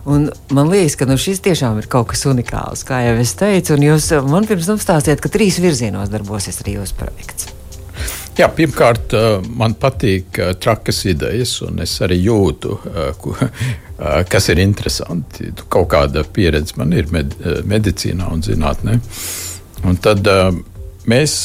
Un 0.10 0.28
man 0.54 0.70
liekas, 0.70 0.96
ka 0.98 1.08
nu, 1.10 1.18
šis 1.18 1.42
tiešām 1.46 1.78
ir 1.82 1.88
kaut 1.90 2.12
kas 2.12 2.26
unikāls, 2.30 2.84
kā 2.86 3.02
jau 3.06 3.16
es 3.22 3.34
teicu. 3.38 3.78
Jūs 3.82 4.12
man 4.30 4.46
pirms 4.50 4.70
tam 4.70 4.82
stāstījāt, 4.82 5.22
ka 5.22 5.32
trīs 5.34 5.58
virzienos 5.62 6.12
darbosies 6.14 6.62
arī 6.62 6.80
jūsu 6.80 6.98
projekts. 6.98 7.52
Jā, 8.36 8.50
pirmkārt, 8.52 9.14
man 9.56 9.78
patīk 9.80 10.38
trakas 10.62 11.06
idejas, 11.08 11.56
un 11.66 11.80
es 11.86 11.94
arī 12.06 12.18
jūtu, 12.26 12.76
kas 14.34 14.50
ir 14.52 14.62
interesanti. 14.62 15.54
Kaut 15.72 15.88
kāda 15.94 16.26
pieredze 16.28 16.78
man 16.82 16.94
ir 16.98 17.10
med, 17.14 17.38
medicīnā 17.66 18.28
un 18.34 18.44
zinātnē. 18.46 18.98
Un 19.86 20.02
tad 20.04 20.28
mēs 21.10 21.38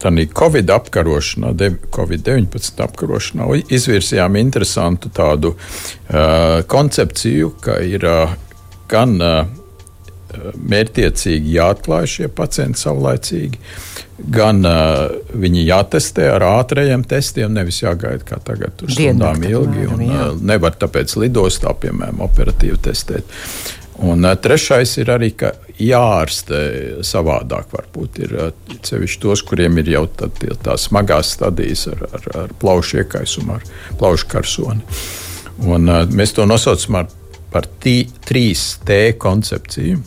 tādā 0.00 0.26
Covid 0.36 0.70
apkarošanā, 0.74 1.52
Covid-19 1.94 2.84
apkarošanā, 2.86 3.48
izvirzījām 3.68 4.38
interesantu 4.40 5.12
tādu 5.14 5.54
uh, 5.54 6.60
koncepciju, 6.70 7.54
ka 7.60 7.80
ir 7.84 8.06
uh, 8.08 8.36
gan 8.90 9.16
uh, 9.20 9.42
mērķiecīgi 10.70 11.56
jāatklāj 11.56 12.06
šie 12.14 12.28
pacienti 12.32 12.80
saulaicīgi, 12.84 13.58
gan 14.32 14.62
uh, 14.66 15.08
viņi 15.32 15.64
jātestē 15.66 16.28
ar 16.36 16.44
ātriem 16.46 17.04
testiem, 17.08 17.52
nevis 17.56 17.82
jāgaida 17.82 18.24
kā 18.26 18.38
tagad 18.44 18.84
uz 18.86 18.94
stundām 18.94 19.42
ilgi. 19.46 19.86
Un, 19.90 20.06
uh, 20.06 20.24
nevar 20.52 20.76
tāpēc 20.80 21.16
lidostā, 21.24 21.74
piemēram, 21.82 22.22
operatīvi 22.28 22.78
testēt. 22.88 23.38
Un 24.00 24.24
uh, 24.24 24.34
trešais 24.36 24.94
ir 25.02 25.10
arī, 25.12 25.32
ka 25.36 25.52
jārastē 25.80 26.60
savādāk. 27.04 27.68
Varbūt 27.74 28.20
ir 28.24 28.36
uh, 28.36 28.52
sevišķi 28.86 29.22
tos, 29.22 29.44
kuriem 29.44 29.80
ir 29.82 29.92
jau 29.96 30.06
tā, 30.08 30.30
tā 30.64 30.76
smagās 30.80 31.34
stadijas 31.36 31.86
ar, 31.92 32.06
ar, 32.08 32.28
ar 32.44 32.54
plaušu 32.60 33.02
iekaisumu, 33.02 33.58
ar 33.58 33.98
plaušu 34.00 34.30
karsoni. 34.30 34.80
Un, 35.66 35.90
uh, 35.90 36.06
mēs 36.08 36.32
to 36.36 36.48
nosaucam 36.48 37.02
par, 37.02 37.10
par 37.52 37.68
tī, 37.82 37.98
3T 38.30 39.02
koncepciju. 39.20 40.00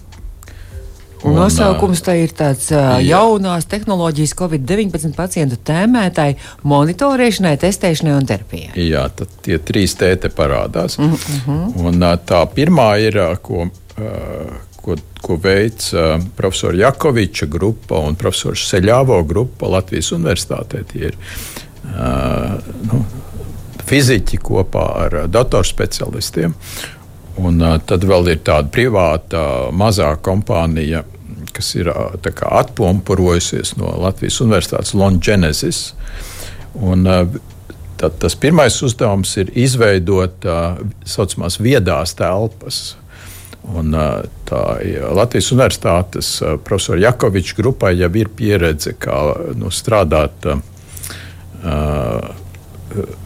Un, 1.24 1.38
Nosaukums 1.38 2.02
tā 2.04 2.18
ir 2.20 2.34
tāds 2.36 2.66
uh, 2.76 2.98
jaunās 3.00 3.70
tehnoloģijas 3.72 4.34
Covid-19 4.42 5.14
pacientu 5.16 5.56
tēmētai 5.70 6.34
monitorēšanai, 6.68 7.54
testēšanai 7.62 8.18
un 8.18 8.28
terapijai. 8.28 8.74
Jā, 8.90 9.06
tad 9.16 9.32
tie 9.46 9.62
trīs 9.64 9.96
tēti 10.00 10.34
parādās. 10.36 10.98
Mm 11.00 11.14
-hmm. 11.14 11.64
Un 11.86 12.04
tā 12.28 12.42
pirmā 12.58 12.90
ir, 13.06 13.22
ko 13.42 13.70
ko, 13.96 14.96
ko 15.22 15.38
veids 15.42 15.94
uh, 15.94 16.18
profesora 16.38 16.78
Jakoviča 16.78 17.46
grupa 17.52 18.02
un 18.04 18.18
profesors 18.20 18.66
Seļāvo 18.72 19.20
grupa 19.28 19.70
Latvijas 19.70 20.12
Universitātē. 20.16 20.84
Tie 20.90 21.12
ir 21.12 21.18
uh, 21.18 22.58
nu, 22.90 23.04
fiziķi 23.88 24.40
kopā 24.44 24.88
ar 25.06 25.18
datorspecialistiem. 25.32 26.56
Un, 27.44 27.64
tad 27.90 28.04
vēl 28.06 28.30
ir 28.36 28.44
tāda 28.46 28.70
privāta 28.70 29.42
mazā 29.74 30.12
kompānija, 30.22 31.02
kas 31.54 31.72
ir 31.80 31.90
atpompurojusies 31.90 33.74
no 33.80 33.90
Latvijas 34.04 34.38
Universitātes 34.46 34.94
Longenesis. 34.94 35.80
Un, 36.78 37.08
tad, 37.98 38.20
tas 38.22 38.38
pirmais 38.38 38.78
uzdevums 38.86 39.34
ir 39.42 39.50
izveidot 39.66 40.38
tā 40.46 40.60
saucamās 41.10 41.58
viedās 41.62 42.14
telpas 42.20 42.84
Un, 43.64 43.96
tā 44.44 44.62
Latvijas 45.16 45.52
Universitātes 45.56 46.36
profesora 46.66 47.00
Jakoviča 47.06 47.56
grupai 47.62 47.94
jau 47.96 48.10
ir 48.20 48.30
pieredze, 48.36 48.92
kā 49.00 49.16
nu, 49.56 49.72
strādāt 49.72 50.48
uh, 50.52 50.60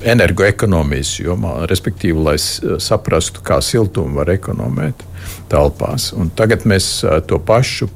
energoekonomijas 0.08 1.18
jomā, 1.20 1.54
respektīvi, 1.70 2.22
lai 2.30 2.38
saprastu, 2.38 3.42
kā 3.46 3.60
siltumu 3.66 4.22
var 4.22 4.32
ekonomēt 4.32 5.04
telpās. 5.52 6.12
Un 6.14 6.30
tagad 6.38 6.68
mēs 6.70 7.02
to 7.28 7.40
pašu 7.44 7.90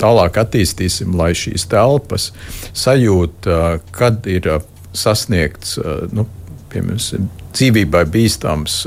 tālāk 0.00 0.40
attīstīsim, 0.40 1.14
lai 1.16 1.32
šīs 1.36 1.68
telpas 1.70 2.30
sajūta, 2.76 3.78
kad 3.96 4.26
ir 4.30 4.50
sasniegts 4.96 5.78
nu, 6.16 6.26
piemēram, 6.72 7.28
dzīvībai 7.56 8.04
bīstams 8.12 8.78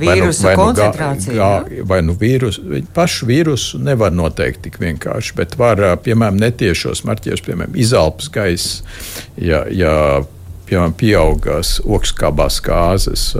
vīrusu 0.00 0.46
vai 0.46 0.56
nu, 0.56 0.66
vai 0.66 0.74
nu, 0.74 1.36
gā, 1.36 1.50
vai 1.92 2.00
nu 2.06 2.16
vīrusu. 2.18 2.82
Pašu 2.94 3.28
vīrusu 3.30 3.80
nevar 3.82 4.14
noteikt 4.14 4.64
tik 4.66 4.80
vienkārši, 4.82 5.36
bet 5.38 5.56
var, 5.60 5.82
piemēram, 6.04 6.40
netiešos 6.42 7.04
marķierus, 7.08 7.44
piemēram, 7.46 7.76
izelpas 7.78 8.30
gaiss, 8.32 8.82
ja, 9.36 9.64
ja 9.70 9.94
piemēram, 10.68 10.96
pieaugas 10.98 11.76
okskābās 11.84 12.60
gāzes 12.64 13.30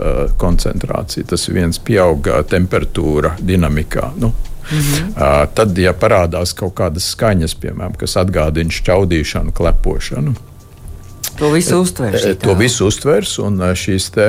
koncentrācija, 0.41 1.31
tas 1.33 1.47
viens 1.49 1.81
pieauga 1.81 2.43
temperatūra 2.49 3.37
dinamikā. 3.41 4.11
Nu, 4.21 4.33
Mm 4.71 4.79
-hmm. 4.79 5.07
uh, 5.09 5.49
tad, 5.53 5.77
ja 5.77 5.91
parādās 5.93 6.53
kaut 6.55 6.73
kādas 6.73 7.09
skaņas, 7.11 7.55
piemēram, 7.59 7.97
kas 7.99 8.15
atgādina 8.17 8.71
šķaudīšanu, 8.71 9.51
klepošanu, 9.51 10.33
To 11.43 11.49
visu 11.51 11.81
uztvers. 11.83 12.23
To 12.39 12.53
visu 12.55 12.87
uztvers, 12.87 13.33
un 13.43 13.59
šīs 13.75 14.05
te, 14.15 14.27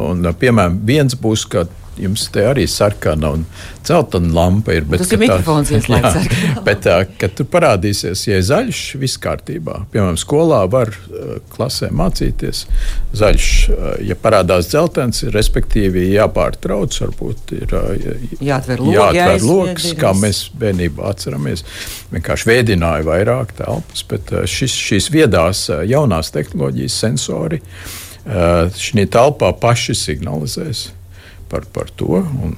un, 0.00 0.24
piemēram, 0.40 0.78
viens 0.88 1.12
būs, 1.20 1.44
ka 1.52 1.66
jums 2.00 2.26
te 2.32 2.44
arī 2.46 2.66
sarkana 2.70 3.32
un 3.36 3.44
dzeltena 3.86 4.32
lampa 4.34 4.74
ir. 4.76 4.86
Bet, 4.88 5.02
Tas 5.02 5.12
ir 5.14 5.20
mikrofons, 5.22 5.70
kas 5.86 6.18
ir. 6.20 6.36
Bet, 6.66 6.86
kad 7.20 7.34
tur 7.38 7.48
parādīsies, 7.50 8.24
ja 8.28 8.40
ir 8.40 8.46
zaļš, 8.46 8.82
viss 9.00 9.20
kārtībā. 9.22 9.78
Piemēram, 9.92 10.18
skolā 10.20 10.62
var 10.70 10.92
klasē 11.52 11.90
mācīties 11.94 12.64
zaļš. 13.16 13.50
Ja 14.06 14.18
parādās 14.20 14.70
dzeltens, 14.72 15.22
respektīvi 15.34 16.08
jāpārtrauc, 16.14 16.98
varbūt 17.04 17.54
ir 17.58 17.76
jāatver, 18.40 18.82
log, 18.82 18.96
jāatver 18.96 19.46
loks, 19.46 19.90
kā 20.00 20.12
mēs 20.16 20.46
bērnībā 20.58 21.12
atceramies. 21.12 21.64
Vienkārši 22.14 22.50
vēdināja 22.50 23.06
vairāk 23.06 23.54
telpas, 23.60 24.02
bet 24.10 24.34
šis, 24.50 24.74
šīs 24.90 25.10
viedās 25.14 25.66
jaunās 25.86 26.32
tehnoloģijas 26.34 27.00
sensori 27.06 27.62
šī 28.26 29.06
telpā 29.12 29.52
paši 29.62 29.94
signalizēs 29.94 30.88
par, 31.50 31.66
par 31.72 31.90
to. 31.96 32.22
Un, 32.22 32.56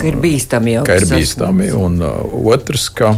ka 0.00 0.10
ir 0.10 0.18
bīstami 0.22 0.78
jau. 0.78 0.88
Ka 0.88 0.98
ir 1.00 1.06
bīstami. 1.10 1.70
Un 1.78 2.00
otrs, 2.02 2.88
ka, 2.94 3.14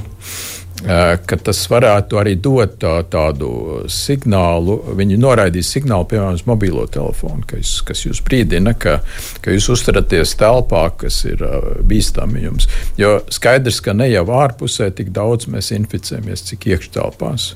ka 0.82 1.38
tas 1.48 1.62
varētu 1.72 2.20
arī 2.20 2.34
dot 2.42 2.76
tā, 2.82 2.94
tādu 3.10 3.50
signālu. 3.92 4.78
Viņi 4.98 5.18
noraidīs 5.20 5.70
signālu, 5.76 6.08
piemēram, 6.10 6.38
uz 6.38 6.46
mobilo 6.48 6.86
telefonu, 6.92 7.44
kas, 7.48 7.78
kas 7.86 8.04
jūs 8.06 8.22
brīdina, 8.26 8.76
ka, 8.78 8.98
ka 9.44 9.54
jūs 9.56 9.70
uzturaties 9.76 10.36
telpā, 10.40 10.88
kas 11.04 11.22
ir 11.28 11.44
bīstami 11.86 12.44
jums. 12.46 12.68
Jo 13.00 13.18
skaidrs, 13.32 13.82
ka 13.84 13.96
ne 13.96 14.10
jau 14.12 14.26
ārpusē 14.40 14.90
tik 14.96 15.14
daudz 15.16 15.48
mēs 15.52 15.72
inficējamies, 15.76 16.48
cik 16.50 16.70
iekštelpās. 16.74 17.54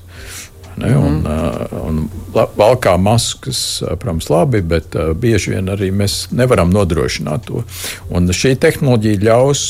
Ne? 0.76 0.92
Un, 0.96 1.18
uh, 1.26 1.72
un 1.86 2.00
valkā 2.34 2.94
maskas, 3.00 3.82
uh, 3.82 3.96
protams, 4.00 4.30
labi, 4.30 4.62
bet 4.62 4.94
uh, 4.96 5.12
bieži 5.16 5.56
vien 5.56 5.70
arī 5.72 5.90
mēs 5.94 6.28
nevaram 6.34 6.72
nodrošināt 6.74 7.48
to. 7.48 7.64
Un 8.10 8.30
šī 8.30 8.54
tehnoloģija 8.60 9.24
ļaus 9.26 9.64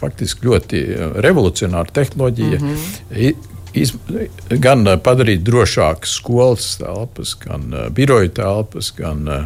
faktiski 0.00 0.48
ļoti 0.48 0.80
revolucionāra 1.22 1.92
tehnoloģija. 1.94 2.58
Mm 2.60 2.74
-hmm. 2.74 3.52
Iz, 3.76 3.92
gan 4.48 4.86
padarīt 5.04 5.42
drošākas 5.44 6.14
skolas 6.16 6.76
telpas, 6.80 7.34
gan 7.34 7.72
uh, 7.74 7.88
biroju 7.92 8.28
telpas, 8.28 8.92
gan 8.96 9.28
uh, 9.28 9.44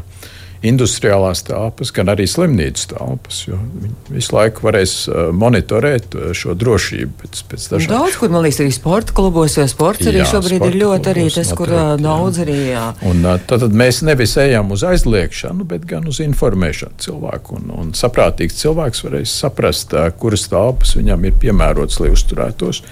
industriālās 0.66 1.40
telpas, 1.46 1.92
gan 1.96 2.10
arī 2.12 2.26
slimnīcas 2.28 2.90
telpas. 2.90 3.38
Viņi 3.48 3.92
visu 4.12 4.34
laiku 4.36 4.66
varēs 4.66 4.94
uh, 5.08 5.20
monitorēt 5.36 6.16
uh, 6.16 6.26
šo 6.36 6.54
drošību 6.58 7.14
pēc, 7.22 7.42
pēc 7.48 7.66
dažādiem. 7.72 7.94
Daudz, 7.94 8.18
kur 8.20 8.32
man 8.34 8.44
liekas, 8.44 8.60
arī 8.64 8.74
sporta 8.76 9.16
klubos, 9.16 9.56
jo 9.56 9.64
sports 9.70 10.10
arī 10.10 10.20
Jā, 10.20 10.28
šobrīd 10.34 10.60
sporta 10.60 10.74
ir 10.74 10.82
ļoti 10.82 11.12
arī 11.14 11.26
tas, 11.32 11.54
kur 11.56 11.72
ā, 11.72 11.78
jā. 11.80 11.96
daudz 12.04 12.42
arī. 12.44 12.58
Jā. 12.74 12.84
Un, 13.08 13.24
uh, 13.24 13.40
tad, 13.40 13.64
tad 13.64 13.78
mēs 13.80 14.02
nevis 14.06 14.36
ejam 14.42 14.76
uz 14.76 14.84
aizliekšanu, 14.90 15.64
bet 15.70 15.88
gan 15.88 16.08
uz 16.10 16.20
informēšanu 16.24 17.00
cilvēku. 17.06 17.56
Un, 17.60 17.74
un 17.80 17.96
saprātīgs 17.96 18.60
cilvēks 18.60 19.04
varēs 19.08 19.40
saprast, 19.46 19.96
uh, 19.96 20.12
kuras 20.20 20.44
telpas 20.52 20.92
viņam 20.98 21.24
ir 21.30 21.40
piemērotas, 21.40 22.02
lai 22.04 22.12
uzturētos. 22.12 22.84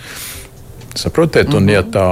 Saprotiet, 0.98 1.52
un 1.54 1.62
Mhm. 1.62 1.70
ja, 1.70 1.82
tā, 1.82 2.06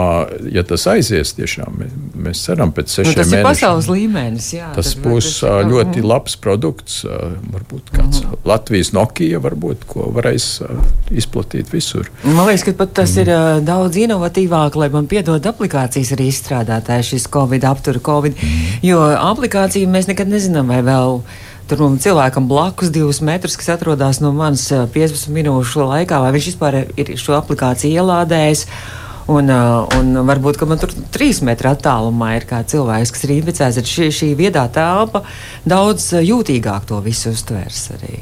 ja 0.54 0.62
tas 0.62 0.84
aizies, 0.86 1.32
tiešām 1.34 1.78
mēs, 1.80 1.94
mēs 2.26 2.42
ceram, 2.46 2.70
pēc 2.72 2.86
Nu, 2.86 2.94
sešiem 3.04 3.14
tas 3.16 3.26
ir 3.32 3.32
mēnešiem. 3.38 3.46
pasaules 3.48 3.86
līmenis. 3.90 4.52
Jā, 4.54 4.68
Tas 4.74 4.94
tad- 4.94 5.02
būs 5.02 5.40
tas- 5.40 5.66
ļoti 5.72 6.02
labs 6.04 6.36
produkts, 6.36 7.04
varbūt 7.04 7.90
kāds 7.92 8.22
Mhm. 8.22 8.36
Latvijas 8.44 8.92
Nokia, 8.92 9.40
varbūt, 9.40 9.86
ko 9.88 10.12
varēs 10.14 10.62
izplatīt 11.10 11.70
visur. 11.72 12.08
Man 12.24 12.46
liekas, 12.46 12.64
ka 12.64 12.72
pat 12.72 12.94
tas 12.94 13.10
Mhm. 13.10 13.18
mm. 13.18 13.22
ir 13.22 13.28
uh, 13.34 13.60
daudz 13.60 13.96
inovatīvāk, 13.96 14.76
lai 14.76 14.88
man 14.88 15.06
piedod 15.06 15.42
aplikācijas 15.42 16.12
arī 16.16 16.28
izstrādātāji 16.30 17.02
šis 17.12 17.28
Covid, 17.32 17.62
aptura 17.64 17.98
Covid. 18.00 18.34
Mhm. 18.36 18.46
Mm. 18.46 18.78
Jo 18.82 18.98
aplikāciju 19.00 19.86
mēs 19.88 20.06
nekad 20.08 20.28
nezinām, 20.28 20.66
vai 20.68 20.82
vēl 20.82 21.22
tur 21.70 21.82
mums 21.84 22.04
cilvēkam 22.04 22.46
blakus 22.50 22.92
divus 22.94 23.22
metrus, 23.24 23.56
kas 23.58 23.72
atrodas 23.76 24.20
no 24.22 24.32
manas 24.36 24.66
uh, 24.74 24.86
15 24.92 25.32
minūšu 25.34 25.88
laikā, 25.88 26.20
vai 26.22 26.30
viņš 26.36 26.52
vispār 26.52 26.84
ir 26.98 27.16
šo 27.20 27.36
aplikāciju 27.40 28.02
ielādējis. 28.02 28.66
Un, 29.26 29.50
un 29.50 30.20
varbūt, 30.28 30.60
man 30.70 30.78
tur 30.78 30.92
trīs 31.10 31.40
metru 31.42 31.72
attālumā 31.72 32.36
ir 32.36 32.46
cilvēks, 32.46 33.10
kas 33.10 33.26
ir 33.26 33.34
inficēts, 33.40 33.80
šī, 33.90 34.12
šī 34.14 34.30
viedā 34.38 34.68
telpa 34.70 35.24
daudz 35.66 36.12
jūtīgāk 36.22 36.86
to 36.86 37.02
visu 37.02 37.34
uztvers 37.34 37.88
arī. 37.98 38.20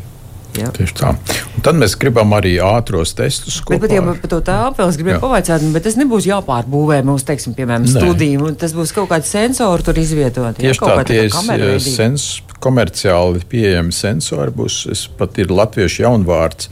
Ja? 0.55 0.71
Tieši 0.75 0.95
tā. 0.97 1.11
Un 1.59 1.65
tad 1.67 1.79
mēs 1.79 1.97
gribam 1.99 2.33
arī 2.37 2.55
ātros 2.63 3.15
testus. 3.19 3.59
Bet 3.69 3.83
pat, 3.83 3.93
ja 3.95 4.03
ar- 4.03 4.21
par 4.23 4.31
to 4.31 4.41
vēl 4.79 4.93
es 4.93 4.99
gribēju 5.01 5.21
pavaicāt, 5.23 5.67
bet 5.75 5.87
tas 5.87 5.99
nebūs 5.99 6.29
jāpārbūvē 6.31 7.01
mums, 7.07 7.27
teiksim, 7.27 7.57
piemēram, 7.59 7.89
un 8.39 8.55
Tas 8.55 8.73
būs 8.77 8.95
kaut 8.95 9.11
kāds 9.11 9.31
sensors 9.35 9.85
tur 9.85 9.99
izvietot. 9.99 10.57
Tieši 10.57 10.79
kaut 10.79 10.95
tā, 11.03 11.05
tie 11.11 11.27
sens, 11.83 12.41
komerciāli 12.65 13.45
pieejami 13.51 13.93
sensori. 13.95 14.55
Būs 14.57 14.85
es 14.93 15.07
pat 15.21 15.37
ir 15.43 15.53
latviešu 15.53 16.07
jaunvārds. 16.07 16.71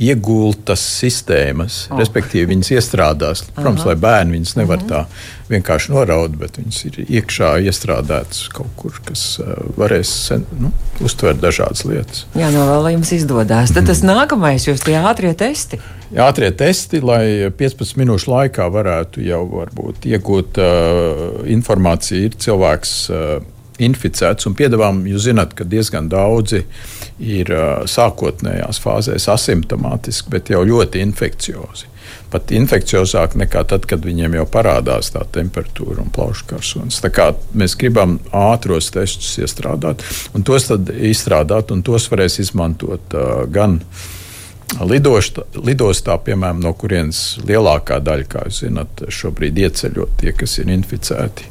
Iegultas 0.00 0.80
sistēmas, 0.96 1.74
oh. 1.92 1.98
respektīvi, 2.00 2.46
viņas 2.54 2.70
iestrādās. 2.72 3.42
Protams, 3.52 3.82
lai 3.84 3.98
bērni 4.00 4.38
viņas 4.38 4.54
nevar 4.56 4.80
Mhm. 4.80 4.88
tā 4.88 5.02
vienkārši 5.50 5.92
noraut, 5.92 6.38
bet 6.40 6.56
viņas 6.56 6.78
ir 6.88 6.96
iekšā 7.04 7.50
iestrādātas 7.68 8.46
kaut 8.54 8.70
kur, 8.80 8.96
kas 9.04 9.24
uh, 9.44 9.50
varēs 9.76 10.08
sen, 10.30 10.46
nu, 10.56 10.70
uztvert 11.04 11.42
dažādas 11.42 11.84
lietas. 11.84 12.24
Jā, 12.32 12.48
no 12.54 12.64
vēl 12.70 12.82
lai 12.86 12.94
jums 12.94 13.12
izdodas. 13.12 13.74
Tad 13.76 13.84
Mhm. 13.84 13.90
tas 13.92 14.00
nākamais, 14.00 14.64
jūs 14.70 14.80
tie 14.88 14.96
ātrie 14.96 15.34
testi. 15.36 15.82
Ātrie 16.16 16.48
testi, 16.56 17.02
lai 17.04 17.50
15 17.52 18.00
minūšu 18.00 18.32
laikā 18.32 18.72
varētu 18.72 19.20
jau 19.22 19.44
varbūt, 19.52 20.08
iegūt 20.16 20.64
uh, 20.64 21.44
informāciju, 21.44 22.24
ir 22.30 22.40
cilvēks 22.40 22.94
uh, 23.12 23.42
inficēts. 23.86 24.48
Un 24.48 24.56
piedāvājam, 24.58 25.04
jūs 25.10 25.28
zināt, 25.28 25.54
ka 25.58 25.66
diezgan 25.68 26.10
daudzi 26.12 26.64
ir 27.20 27.52
sākotnējās 27.90 28.80
fāzēs 28.82 29.28
asimptomātiski, 29.32 30.32
bet 30.32 30.52
jau 30.52 30.64
ļoti 30.66 31.02
infekciozi. 31.04 31.88
Pat 32.30 32.52
infekciozāk 32.54 33.34
nekā 33.38 33.64
tad, 33.70 33.86
kad 33.90 34.04
viņiem 34.06 34.36
jau 34.38 34.46
parādās 34.50 35.10
tā 35.14 35.24
temperatūra 35.34 36.04
un 36.04 36.12
kā 37.14 37.32
Mēs 37.58 37.74
gribam 37.78 38.18
ātros 38.34 38.92
testus 38.94 39.32
iestrādāt, 39.42 40.04
un 40.34 40.46
tos 40.46 40.68
tad 40.70 40.92
izstrādāt, 40.94 41.74
un 41.74 41.82
tos 41.86 42.06
varēs 42.10 42.38
izmantot 42.44 43.18
uh, 43.18 43.44
gan 43.50 43.80
Lidostā, 44.78 45.42
lidostā, 45.66 46.14
piemēram, 46.22 46.60
no 46.62 46.70
kurienes 46.78 47.40
lielākā 47.42 47.98
daļa, 48.06 48.26
kā 48.30 48.44
jūs 48.46 48.60
zināt, 48.62 49.02
šobrīd 49.10 49.58
ieceļot 49.64 50.12
tie, 50.20 50.30
kas 50.36 50.54
ir 50.62 50.70
inficēti. 50.70 51.48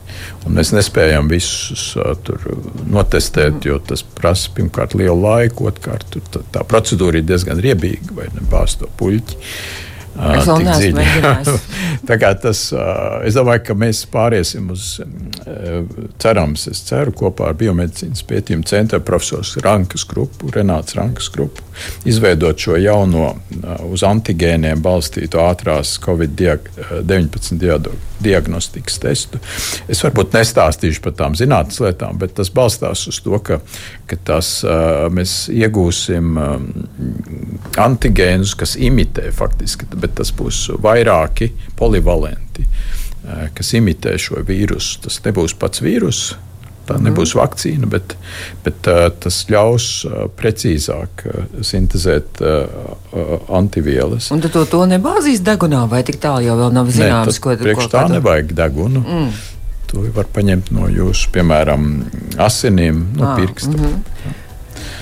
Un 0.48 0.56
mēs 0.56 0.72
nespējam 0.72 1.28
visus 1.32 1.84
uh, 2.00 2.14
tur 2.24 2.48
notestēt, 2.88 3.68
jo 3.68 3.76
tas 3.84 4.06
prasa 4.16 4.54
pirmkārt 4.56 4.96
lielu 4.96 5.20
laiku, 5.20 5.68
otrkārt 5.68 6.16
tā, 6.32 6.46
tā 6.56 6.64
procedūra 6.64 7.20
ir 7.20 7.28
diezgan 7.28 7.60
riebīga 7.60 8.16
vai 8.22 8.32
ne 8.32 8.48
bāzt 8.50 8.80
to 8.80 8.90
puļķi. 9.02 9.40
Uh, 9.40 9.89
Mēģinājis. 10.16 11.70
Tā 12.10 12.16
kā 12.20 12.32
tas, 12.42 12.62
uh, 12.74 13.20
es 13.28 13.36
domāju, 13.38 13.64
ka 13.70 13.76
mēs 13.78 14.02
pāriesim 14.12 14.72
uz, 14.74 14.86
uh, 15.04 15.84
cerams, 16.22 16.66
es 16.72 16.82
ceru, 16.88 17.14
kopā 17.16 17.52
ar 17.52 17.58
biomedicīnas 17.60 18.24
pētījumu 18.30 18.68
centra 18.70 19.02
profesors 19.04 19.56
Rankas 19.64 20.06
grupu, 20.10 20.52
Renāts 20.56 20.98
Rankas 20.98 21.30
grupu, 21.34 21.66
izveidot 22.10 22.60
šo 22.60 22.80
jauno 22.80 23.32
uh, 23.34 23.74
uz 23.90 24.06
antigēniem 24.08 24.82
balstītu 24.86 25.42
ātrās 25.44 25.98
Covid-19 26.04 27.60
diado- 27.60 27.98
diagnostikas 28.20 29.00
testu. 29.00 29.40
Es 29.92 30.02
varbūt 30.04 30.36
nestāstīšu 30.36 31.04
par 31.06 31.16
tām 31.20 31.36
zinātnes 31.40 31.80
lietām, 31.84 32.18
bet 32.20 32.36
tas 32.40 32.52
balstās 32.54 33.06
uz 33.10 33.20
to, 33.24 33.40
ka, 33.44 33.60
ka 34.10 34.18
tas, 34.28 34.50
mēs 35.16 35.36
iegūsim 35.54 36.36
antigēnus, 37.80 38.56
kas 38.60 38.76
imitē 38.80 39.30
faktiski, 39.36 39.88
bet 40.02 40.16
tas 40.20 40.32
būs 40.36 40.66
vairāki 40.82 41.52
polivalenti, 41.80 42.66
kas 43.54 43.74
imitē 43.78 44.18
šo 44.18 44.44
vīrusu. 44.48 45.02
Tas 45.06 45.22
nebūs 45.26 45.56
pats 45.60 45.84
vīrus. 45.86 46.22
Tā 46.90 46.96
nebūs 46.98 47.36
vakcīna, 47.38 47.86
bet, 47.86 48.16
bet 48.66 48.88
uh, 48.90 49.12
tas 49.22 49.36
ļaus 49.52 49.86
uh, 50.08 50.24
precīzāk 50.40 51.22
uh, 51.30 51.44
sintēzēt 51.62 52.42
uh, 52.42 52.80
uh, 53.14 53.36
antivielas. 53.60 54.32
Un 54.34 54.42
to, 54.42 54.64
to 54.66 54.80
nebāzīs 54.90 55.44
degunā, 55.46 55.84
vai 55.92 56.02
tik 56.08 56.18
tālu 56.24 56.48
jau 56.48 56.72
nav 56.74 56.90
zināms, 56.90 57.30
tas 57.30 57.40
ko 57.44 57.54
priekš 57.62 57.92
tā 57.94 58.08
ko- 58.08 58.16
nevajag 58.16 58.56
degunu. 58.58 59.04
Mm. 59.06 59.30
To 59.90 60.08
var 60.18 60.28
paņemt 60.34 60.74
no 60.74 60.90
jūsu, 60.90 61.30
piemēram, 61.34 61.86
asinīm, 62.42 63.06
no 63.18 63.32
Ā, 63.32 63.38
pirksta. 63.38 63.74
Mm 63.74 63.86
-hmm. 63.86 64.39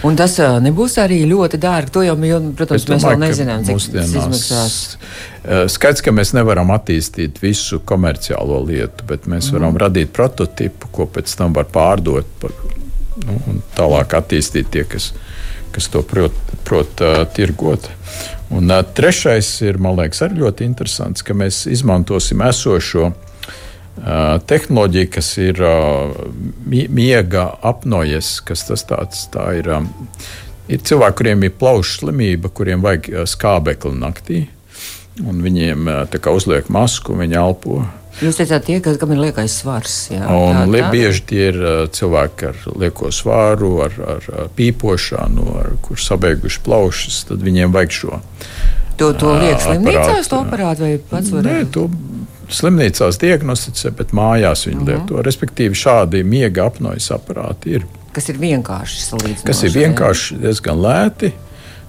Un 0.08 0.16
tas 0.20 0.38
ā, 0.40 0.48
nebūs 0.64 0.96
arī 1.02 1.20
ļoti 1.28 1.60
dārgi. 1.62 1.94
To 1.96 2.04
jau, 2.06 2.16
jo, 2.30 2.40
protams, 2.58 2.86
mēs 2.92 3.06
vēl 3.08 3.20
nezinām, 3.22 3.66
cik 3.68 3.82
tas 3.94 4.14
izmaksās. 4.14 4.78
Skaidrs, 5.74 6.04
ka 6.06 6.14
mēs 6.16 6.34
nevaram 6.38 6.72
attīstīt 6.76 7.42
visu 7.44 7.82
komerciālo 7.88 8.62
lietu, 8.68 9.08
bet 9.10 9.28
mēs 9.32 9.52
varam 9.54 9.74
mm. 9.74 9.82
radīt 9.84 10.14
prototipu, 10.16 10.92
ko 10.96 11.10
pēc 11.12 11.36
tam 11.40 11.56
var 11.58 11.70
pārdot 11.74 12.30
par, 12.42 12.56
nu, 13.26 13.38
un 13.52 13.62
tālāk 13.78 14.18
attīstīt 14.22 14.72
tie, 14.74 14.88
kas, 14.88 15.12
kas 15.76 15.92
to 15.94 16.04
prot, 16.08 16.36
prot 16.68 17.04
uh, 17.06 17.22
tirgot. 17.36 17.92
Un 18.56 18.72
uh, 18.72 18.84
trešais 18.96 19.50
ir, 19.68 19.80
man 19.84 20.00
liekas, 20.00 20.24
arī 20.24 20.44
ļoti 20.46 20.68
interesants, 20.68 21.26
ka 21.26 21.36
mēs 21.36 21.66
izmantosim 21.72 22.46
esošo 22.48 23.12
Uh, 23.12 23.27
tehnoloģija, 24.48 25.10
kas 25.12 25.32
ir 25.42 25.62
mi- 26.66 26.88
miega 26.90 27.48
apnojas, 27.66 28.38
kas 28.46 28.66
tas 28.68 28.84
tāds 28.88 29.28
tā 29.34 29.50
ir. 29.60 29.70
Um, 29.70 29.90
ir 30.70 30.80
cilvēki, 30.84 31.16
kuriem 31.22 31.44
ir 31.48 31.54
plaušu 31.60 32.02
slimība, 32.02 32.50
kuriem 32.52 32.82
vajag 32.84 33.10
skābekli 33.26 33.96
naktī, 33.98 34.48
un 35.24 35.42
viņiem 35.42 35.88
uzliek 36.36 36.68
masku, 36.70 37.16
viņi 37.16 37.40
elpo. 37.40 37.86
Jūs 38.18 38.40
teicāt, 38.40 38.64
tie, 38.66 38.80
kas, 38.82 38.98
kam 38.98 39.12
ir 39.14 39.20
liekais 39.22 39.54
svars. 39.62 40.10
Jā, 40.10 40.26
Un 40.26 40.56
tā- 40.56 40.82
tā- 40.82 40.92
bieži 40.92 41.22
tie 41.30 41.48
ir 41.52 41.58
cilvēki 41.94 42.48
ar 42.50 42.56
lieko 42.76 43.12
svāru, 43.14 43.84
ar, 43.86 43.94
ar, 44.16 44.50
pīpošanu, 44.58 45.60
ar, 45.60 45.70
kur 45.86 45.98
sabeiguši 46.02 46.60
plaušas, 46.66 47.26
tad 47.30 47.46
viņiem 47.46 47.72
vajag 47.72 47.92
šo. 47.92 48.20
To, 48.98 49.14
to 49.14 49.36
liek 49.38 49.60
slimnīcās, 49.62 50.28
to 50.28 50.40
aparātu 50.42 50.80
vai 50.82 50.98
pats 50.98 51.30
var 51.30 51.44
Nē, 51.44 51.72
to 51.72 51.86
slimnīcās 52.50 53.20
diagnosticē, 53.22 53.92
bet 53.98 54.14
mājās 54.16 54.68
viņi 54.68 54.80
-huh. 54.82 54.88
lieto. 54.92 55.22
Respektīvi, 55.26 55.76
šādi 55.76 56.24
miega 56.24 56.68
apnojas 56.68 57.12
aparāti 57.12 57.78
ir. 57.78 57.88
kas 58.14 58.30
ir 58.30 58.38
vienkārši 58.42 59.02
salīdzinoši. 59.04 59.46
kas 59.46 59.64
ir 59.64 59.72
vienkārši 59.72 60.38
diezgan 60.42 60.80
lēti, 60.82 61.32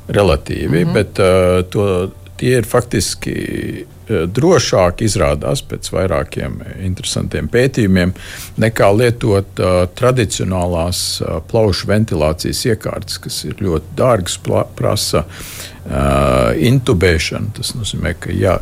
relatīvi, 0.08 0.84
mm 0.84 0.88
-hmm. 0.88 0.92
bet 0.92 1.18
uh, 1.18 1.64
to, 1.70 2.10
tie 2.36 2.58
ir 2.58 2.66
faktiski 2.66 3.86
drošāk 4.08 5.02
izrādās 5.04 5.62
pēc 5.68 5.90
vairākiem 5.92 6.58
interesantiem 6.86 7.48
pētījumiem 7.52 8.14
nekā 8.60 8.90
lietot 8.96 9.62
uh, 9.62 9.84
tradicionālās 9.98 11.02
uh, 11.20 11.38
plaušu 11.50 11.90
ventilācijas 11.90 12.64
iekārtas, 12.72 13.20
kas 13.24 13.42
ir 13.48 13.60
ļoti 13.64 13.94
dārgas, 13.98 14.38
prasa 14.78 15.24
uh, 15.24 16.56
intubēšanu. 16.56 17.52
Tas 17.58 17.74
nozīmē, 17.76 18.14
ka 18.20 18.34
jā, 18.34 18.58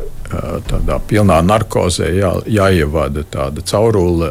tādā 0.67 0.99
pilnā 1.07 1.39
narkozē 1.45 2.11
jā, 2.11 2.33
jāievada 2.51 3.23
tāda 3.31 3.63
caurule 3.63 4.27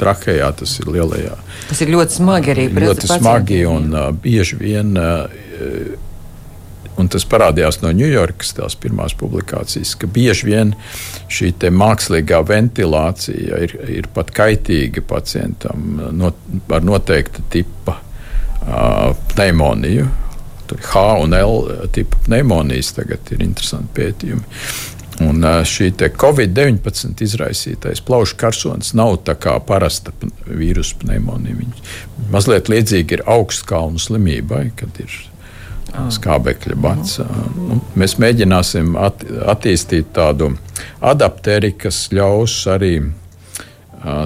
trahejā, 0.00 0.50
tas 0.58 0.76
ir 0.82 0.90
lielajā. 0.90 1.36
Tas 1.70 1.82
ir 1.84 1.92
ļoti 1.94 2.18
smagi 2.18 2.54
arī. 2.54 2.68
Ļoti 2.74 3.10
smagi 3.14 3.64
un 3.70 3.92
bieži 4.22 4.58
vien. 4.58 4.94
Un 7.00 7.08
tas 7.12 7.24
parādījās 7.28 7.80
no 7.80 7.92
Ņujorkas, 7.96 8.52
tās 8.58 8.76
pirmās 8.80 9.14
publikācijas, 9.18 9.94
ka 10.00 10.08
bieži 10.10 10.50
vien 10.50 10.74
šī 11.32 11.52
mākslīgā 11.72 12.42
ventilācija 12.48 13.60
ir, 13.64 13.76
ir 14.00 14.08
pat 14.14 14.32
kaitīga 14.36 15.04
pacientam 15.08 16.00
no, 16.16 16.32
ar 16.68 16.84
noteikta 16.84 17.44
tipa 17.52 17.96
uh, 17.96 19.16
pneimoniju. 19.32 20.08
Tur 20.70 20.84
H 20.92 21.04
un 21.24 21.34
L 21.34 21.86
tipa 21.94 22.20
pneimonijas 22.28 22.94
tagad 23.00 23.32
ir 23.34 23.42
interesanti 23.42 23.96
pētījumi. 23.96 24.44
Un 25.20 25.44
šī 25.68 25.90
Covid-19 26.16 27.20
izraisītais 27.26 28.00
plaušu 28.06 28.38
karsons 28.40 28.94
nav 28.96 29.18
tā 29.26 29.34
kā 29.36 29.58
parasta 29.60 30.14
vīrusu 30.46 31.02
pneimonija. 31.02 31.58
Viņa 31.58 32.30
mazliet 32.32 32.70
līdzīga 32.72 33.18
ir 33.18 33.26
augstkalnu 33.28 34.00
slimībai, 34.00 34.70
kad 34.80 34.96
ir 35.02 35.18
skābekļa 36.14 36.76
bats. 36.80 37.18
Nu, 37.56 37.80
mēs 37.98 38.16
mēģināsim 38.22 38.96
at, 39.00 39.24
attīstīt 39.54 40.12
tādu 40.16 40.52
adapteri, 41.00 41.72
kas 41.78 42.08
ļaus 42.14 42.56
arī 42.70 42.94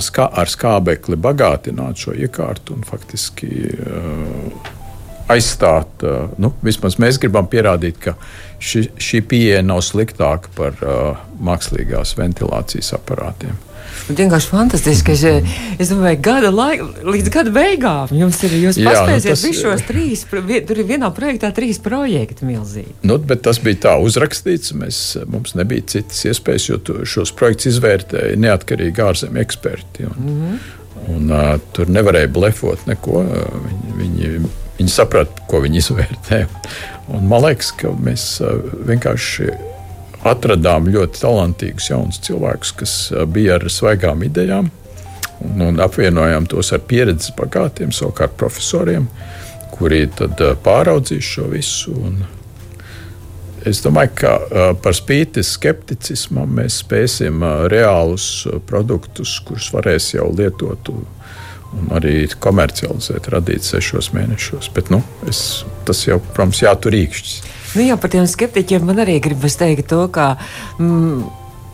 skā, 0.05 0.29
ar 0.31 0.51
skābekli 0.51 1.19
bagātināt 1.21 2.05
šo 2.05 2.15
iekārtu 2.15 2.77
un 2.77 2.87
faktiski 2.87 3.51
aizstāt. 5.33 6.05
Nu, 6.39 6.53
vismaz 6.65 6.99
mēs 7.01 7.19
gribam 7.21 7.49
pierādīt, 7.51 8.01
ka 8.07 8.17
ši, 8.61 8.89
šī 9.01 9.23
pieeja 9.29 9.63
nav 9.65 9.83
sliktāka 9.87 10.53
par 10.57 10.77
mākslīgās 11.45 12.17
ventilācijas 12.21 12.93
aparātiem. 12.99 13.57
Vienkārši 14.09 14.51
fantastiski. 14.51 15.15
Es, 15.15 15.23
es 15.81 15.91
domāju, 15.93 16.19
gada 16.25 16.51
laika, 16.53 16.87
līdz 17.07 17.31
gada 17.33 17.53
beigām 17.55 18.13
jums 18.15 18.41
ir. 18.45 18.57
Jūs 18.65 18.79
Jā, 18.81 18.91
paspēsiet 18.91 19.45
nu 19.47 19.53
šos 19.59 19.85
trīs, 19.89 20.25
tur 20.69 20.81
ir 20.81 20.89
vienā 20.89 21.11
projektā 21.17 21.51
trīs 21.57 21.81
projekti 21.83 22.49
milzīgi. 22.49 22.95
Nu, 23.07 23.19
bet 23.19 23.45
tas 23.47 23.61
bija 23.65 23.81
tā 23.89 23.95
uzrakstīts. 24.05 24.75
Mēs, 24.79 25.01
mums 25.31 25.57
nebija 25.59 25.87
citas 25.97 26.25
iespējas, 26.29 26.69
jo 26.71 26.81
šos 27.09 27.35
projektus 27.37 27.75
izvērtēja 27.75 28.39
neatkarīgi 28.45 29.05
ārzemju 29.05 29.43
eksperti. 29.45 30.09
Un, 30.11 30.19
mm 30.21 30.41
-hmm. 30.43 30.73
un, 31.17 31.31
uh, 31.33 31.55
tur 31.73 31.91
nevarēja 31.91 32.33
blefot 32.33 32.87
neko. 32.91 33.25
Viņi, 33.69 33.95
viņi, 34.03 34.55
viņi 34.79 34.91
saprata, 34.91 35.47
ko 35.49 35.65
viņi 35.65 35.81
izvērtē. 35.81 36.45
Un 37.15 37.29
man 37.29 37.45
liekas, 37.49 37.73
ka 37.73 37.93
mēs 37.97 38.29
uh, 38.45 38.61
vienkārši 38.89 39.53
atradām 40.25 40.89
ļoti 40.93 41.21
talantīgus 41.21 41.91
jaunus 41.91 42.21
cilvēkus, 42.25 42.73
kas 42.81 42.95
bija 43.33 43.59
ar 43.59 43.69
svaigām 43.71 44.25
idejām, 44.27 44.71
un, 45.45 45.67
un 45.69 45.83
apvienojām 45.85 46.49
tos 46.51 46.73
ar 46.75 46.85
pieredzes 46.89 47.35
bagātiem, 47.39 47.93
savukārt 47.95 48.37
profesoriem, 48.41 49.09
kuri 49.75 50.07
tad 50.17 50.41
pāraudzīs 50.65 51.35
šo 51.37 51.51
visu. 51.53 51.97
Es 53.65 53.81
domāju, 53.85 54.13
ka 54.21 54.33
par 54.85 54.97
spīti 54.97 55.43
skepticismam 55.45 56.51
mēs 56.61 56.83
spēsim 56.83 57.45
reālus 57.73 58.47
produktus, 58.69 59.39
kurus 59.47 59.71
varēs 59.73 60.13
jau 60.15 60.29
lietot 60.37 60.93
un 60.95 61.91
arī 61.95 62.27
komercializēt, 62.41 63.29
radīt 63.35 63.67
sešos 63.67 64.13
mēnešos. 64.15 64.71
Bet 64.77 64.93
nu, 64.95 65.01
es, 65.31 65.65
tas 65.89 66.05
jau, 66.07 66.21
protams, 66.35 66.63
jātur 66.63 66.95
īkšķis. 67.01 67.41
Nu, 67.75 67.83
jā, 67.83 67.97
par 68.01 68.13
tiem 68.13 68.27
skeptiķiem 68.31 68.85
man 68.87 69.03
arī 69.03 69.19
gribas 69.23 69.59
teikt 69.61 69.89
to, 69.91 70.05
ka. 70.15 70.35
Mm, 70.79 71.25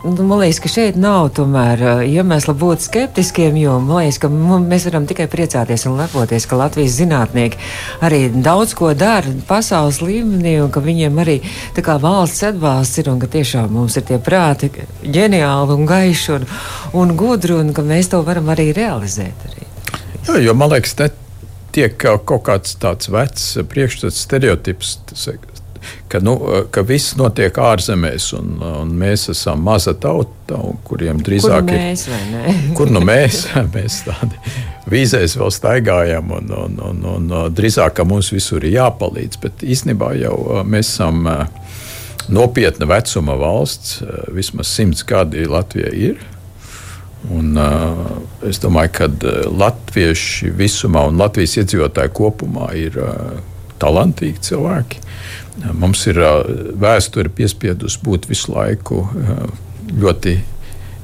Nu, 0.03 0.23
man 0.23 0.39
liekas, 0.39 0.57
ka 0.63 0.69
šeit 0.71 0.95
nav 0.97 1.27
tomēr 1.37 1.81
iemesla 2.09 2.55
būt 2.57 2.81
skeptiskiem, 2.81 3.53
jo 3.61 3.75
man 3.77 3.99
liekas, 4.01 4.17
ka 4.23 4.31
mēs 4.33 4.87
varam 4.87 5.05
tikai 5.05 5.27
priecāties 5.29 5.85
un 5.85 5.99
lepoties, 5.99 6.47
ka 6.49 6.57
Latvijas 6.57 6.95
zinātnieki 6.97 7.59
arī 8.01 8.23
daudz 8.33 8.73
ko 8.79 8.95
dara 8.97 9.29
pasaules 9.45 10.01
līmenī 10.01 10.55
un 10.63 10.73
ka 10.73 10.81
viņiem 10.81 11.21
arī 11.21 11.37
kā, 11.77 11.99
valsts 12.01 12.47
atbalsts 12.49 12.97
ir 12.97 13.11
un 13.13 13.21
ka 13.21 13.29
tiešām 13.29 13.69
mums 13.77 13.99
ir 14.01 14.07
tie 14.09 14.17
prāti 14.17 14.71
ģeniāli 15.05 15.77
un 15.77 15.85
gaiši 15.85 16.33
un, 16.39 16.49
un 16.97 17.13
gudri 17.21 17.59
un 17.61 17.69
ka 17.77 17.85
mēs 17.85 18.09
to 18.09 18.25
varam 18.25 18.49
arī 18.49 18.71
realizēt. 18.73 19.45
Arī. 19.51 19.69
Jā, 20.25 20.41
jo 20.47 20.57
man 20.57 20.73
liekas, 20.73 20.97
te 20.97 21.11
tiek 21.77 21.93
kaut 22.01 22.41
kāds 22.49 22.73
tāds 22.81 23.13
vecs 23.13 23.51
priekšstats, 23.69 24.25
stereotips. 24.25 24.97
Ka, 26.11 26.19
nu, 26.23 26.35
ka 26.73 26.83
viss 26.85 27.15
notiek 27.19 27.55
ārzemēs, 27.57 28.31
un, 28.37 28.57
un 28.61 28.91
mēs 28.99 29.29
esam 29.33 29.63
maza 29.65 29.93
tauta, 29.97 30.59
kuriem 30.87 31.21
drīzāk 31.23 31.67
kur 31.67 31.77
mēs, 31.77 32.05
ir. 32.11 32.59
Kur 32.77 32.91
nu 32.93 33.01
mēs? 33.05 33.45
mēs 33.75 34.01
tādi 34.07 34.37
vīzēs 34.91 35.37
vēl 35.39 35.53
staigājam, 35.55 36.33
un, 36.37 36.51
un, 36.65 36.81
un, 36.89 37.05
un 37.15 37.31
drīzāk 37.55 38.03
mums 38.07 38.31
visur 38.33 38.65
ir 38.65 38.77
jāpalīdz. 38.79 39.39
Bet 39.41 39.63
īstenībā 39.63 40.13
jau 40.19 40.35
mēs 40.67 40.95
esam 40.95 41.23
nopietna 42.31 42.89
vecuma 42.89 43.37
valsts, 43.39 44.01
vismaz 44.35 44.71
simts 44.71 45.05
gadi 45.07 45.47
Latvijai 45.49 45.95
ir. 46.11 46.21
Un, 47.29 47.53
uh, 47.53 48.47
es 48.49 48.57
domāju, 48.61 48.91
ka 48.97 49.07
latvieši 49.45 50.49
visumā 50.57 51.03
un 51.11 51.19
Latvijas 51.21 51.59
iedzīvotāji 51.61 52.13
kopumā 52.17 52.71
ir 52.79 52.97
uh, 52.97 53.35
talantīgi 53.81 54.45
cilvēki. 54.51 55.03
Mums 55.77 56.05
ir 56.07 56.21
vēsture 56.79 57.31
piespiedusi 57.35 57.99
būt 58.05 58.29
visu 58.29 58.53
laiku 58.53 59.03
ļoti 59.91 60.39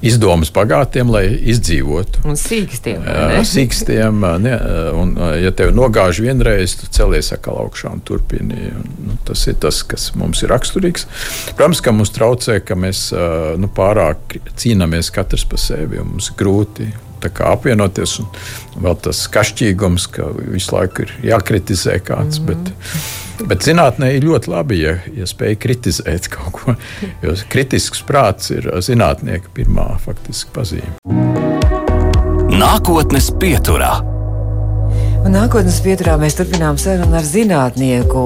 izdomas 0.06 0.52
bagātiem, 0.54 1.10
lai 1.10 1.26
izdzīvotu. 1.52 2.22
Un 2.30 2.38
sīkstiem. 2.38 3.06
sīkstiem 3.54 4.22
ne, 4.44 4.54
un, 4.98 5.16
ja 5.42 5.52
tev 5.58 5.74
nogāž 5.76 6.22
vienreiz, 6.24 6.78
tu 6.78 6.90
celies 6.94 7.32
atkal 7.34 7.58
augšā 7.63 7.96
un 7.96 8.04
turpini. 8.06 8.70
Un, 8.78 8.86
nu, 9.08 9.18
tas 9.28 9.48
ir 9.50 9.58
tas, 9.63 9.82
kas 9.88 10.12
mums 10.18 10.44
ir 10.46 10.54
raksturīgs. 10.54 11.08
Protams, 11.58 11.82
ka 11.82 11.96
mums 11.96 12.13
traucē, 12.16 12.60
ka 12.66 12.78
mēs 12.78 13.10
nu, 13.58 13.72
pārāk 13.74 14.38
cīnāmies 14.58 15.12
katrs 15.16 15.48
pa 15.50 15.60
sevi 15.62 16.04
mums 16.04 16.32
ir 16.32 16.40
grūti 16.40 16.92
apvienoties. 17.25 18.17
Un 18.21 18.27
vēl 18.84 18.97
tas 19.01 19.23
kašķīgums, 19.34 20.08
ka 20.13 20.30
visu 20.39 20.75
laiku 20.75 21.06
ir 21.06 21.13
jākritizē 21.32 21.99
kāds. 21.99 22.39
Mm 22.39 22.47
-hmm. 22.47 22.63
bet, 23.38 23.47
bet 23.47 23.67
zinātnē 23.67 24.12
ir 24.15 24.23
ļoti 24.23 24.51
labi, 24.53 24.82
ja, 24.82 24.97
ja 25.15 25.25
spēj 25.25 25.56
kritizēt 25.56 26.30
kaut 26.36 26.51
ko. 26.51 26.75
Jo 27.21 27.36
kritisks 27.49 28.03
prāts 28.03 28.51
ir 28.51 28.69
zinātnieka 28.82 29.49
pirmā 29.53 29.97
faktiski 29.99 30.51
pazīme. 30.53 30.93
Nākotnes 32.58 33.32
pieturā. 33.39 34.01
Un 35.25 35.34
nākotnes 35.36 35.82
pieturā 35.84 36.17
mēs 36.17 36.38
turpinām 36.39 36.77
sarunu 36.77 37.15
ar 37.15 37.23
zinātnieku. 37.23 38.23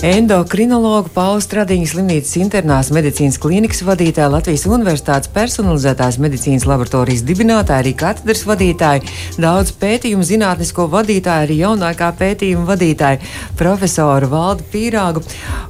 Endokrinologu 0.00 1.10
Paula 1.12 1.42
Stradiņas 1.44 1.90
slimnīcas 1.92 2.38
internās 2.40 2.88
medicīnas 2.96 3.36
klīnikas 3.36 3.82
vadītāja, 3.84 4.30
Latvijas 4.32 4.62
Universitātes 4.64 5.28
personalizētās 5.34 6.16
medicīnas 6.24 6.64
laboratorijas 6.64 7.20
dibinātāja, 7.28 7.82
arī 7.82 7.90
katedras 8.00 8.46
vadītāja, 8.48 9.02
daudz 9.36 9.74
pētījumu 9.76 10.24
zinātnisko 10.24 10.86
vadītāju, 10.94 11.44
arī 11.44 11.58
jaunākā 11.58 12.08
pētījuma 12.16 12.64
vadītāja, 12.70 13.20
profesoru 13.60 14.30
Valdu 14.32 14.64
Pīrāgu. 14.72 15.20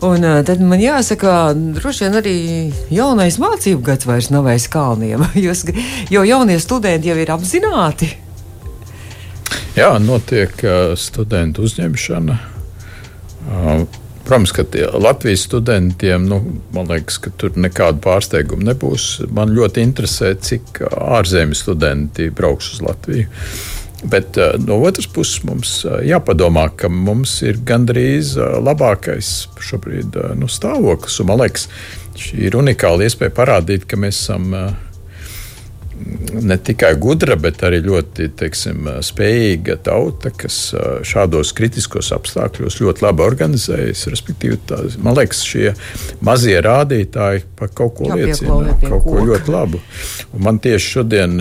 Un 0.07 0.23
uh, 0.23 0.39
tad 0.47 0.63
man 0.63 0.79
jāsaka, 0.79 1.33
droši 1.81 2.07
vien 2.07 2.19
arī 2.21 2.35
jaunais 2.95 3.41
mācību 3.43 3.83
gads 3.89 4.07
vairs 4.07 4.31
nav 4.31 4.47
aiz 4.53 4.69
kalniem, 4.71 5.27
Jūs, 5.45 5.65
jo 6.15 6.23
jaunie 6.23 6.61
studenti 6.63 7.11
jau 7.11 7.19
ir 7.19 7.35
apzināti. 7.35 8.13
Jā, 9.75 9.91
notiek 9.99 10.55
uh, 10.63 10.95
studentu 10.95 11.67
uzņemšana. 11.67 12.39
Uh, 13.51 14.00
Protams, 14.31 14.53
ka 14.53 14.63
Latvijas 14.95 15.41
studentiem, 15.41 16.27
nu, 16.27 16.37
man 16.73 16.87
liekas, 16.87 17.17
ka 17.19 17.33
tur 17.35 17.57
nekādu 17.59 17.99
pārsteigumu 18.05 18.63
nebūs. 18.63 19.07
Man 19.35 19.51
ļoti 19.57 19.83
interesē, 19.83 20.29
cik 20.39 20.85
ārzemju 20.87 21.59
studenti 21.59 22.29
brauks 22.31 22.69
uz 22.77 22.85
Latviju. 22.87 23.27
Bet 24.13 24.39
uh, 24.39 24.53
no 24.63 24.77
otras 24.87 25.11
puses 25.11 25.43
mums 25.43 25.73
uh, 25.83 25.97
jāpadomā, 26.07 26.69
ka 26.79 26.87
mums 26.87 27.41
ir 27.43 27.59
gandrīz 27.67 28.37
uh, 28.39 28.61
labākais 28.63 29.33
šobrīd 29.67 30.21
nu, 30.39 30.47
stāvoklis. 30.47 31.19
Un, 31.25 31.31
man 31.33 31.43
liekas, 31.43 31.67
šī 32.15 32.47
ir 32.53 32.61
unikāla 32.63 33.11
iespēja 33.11 33.35
parādīt, 33.35 33.91
ka 33.91 33.99
mēs 33.99 34.23
esam 34.29 34.55
ne 36.43 36.57
tikai 36.57 36.95
gudra, 37.01 37.37
bet 37.41 37.63
arī 37.67 37.81
ļoti 37.85 38.29
teiksim, 38.39 38.89
spējīga 39.05 39.77
tauta, 39.85 40.33
kas 40.35 40.59
šādos 41.07 41.53
kritiskos 41.57 42.11
apstākļos 42.17 42.79
ļoti 42.81 43.05
labi 43.05 43.25
organizējas. 43.25 44.07
Respektīvi, 44.13 44.59
tā, 44.69 44.81
man 45.03 45.19
liekas, 45.19 45.43
šie 45.47 45.75
mazie 46.25 46.57
rādītāji 46.65 47.45
par 47.59 47.73
kaut 47.77 47.97
ko 47.99 48.13
liecina, 48.15 48.77
kaut 48.85 49.07
ko 49.07 49.25
ļoti 49.31 49.55
labu. 49.55 49.83
Un 50.35 50.45
man 50.47 50.61
tieši 50.63 50.95
šodien 50.97 51.37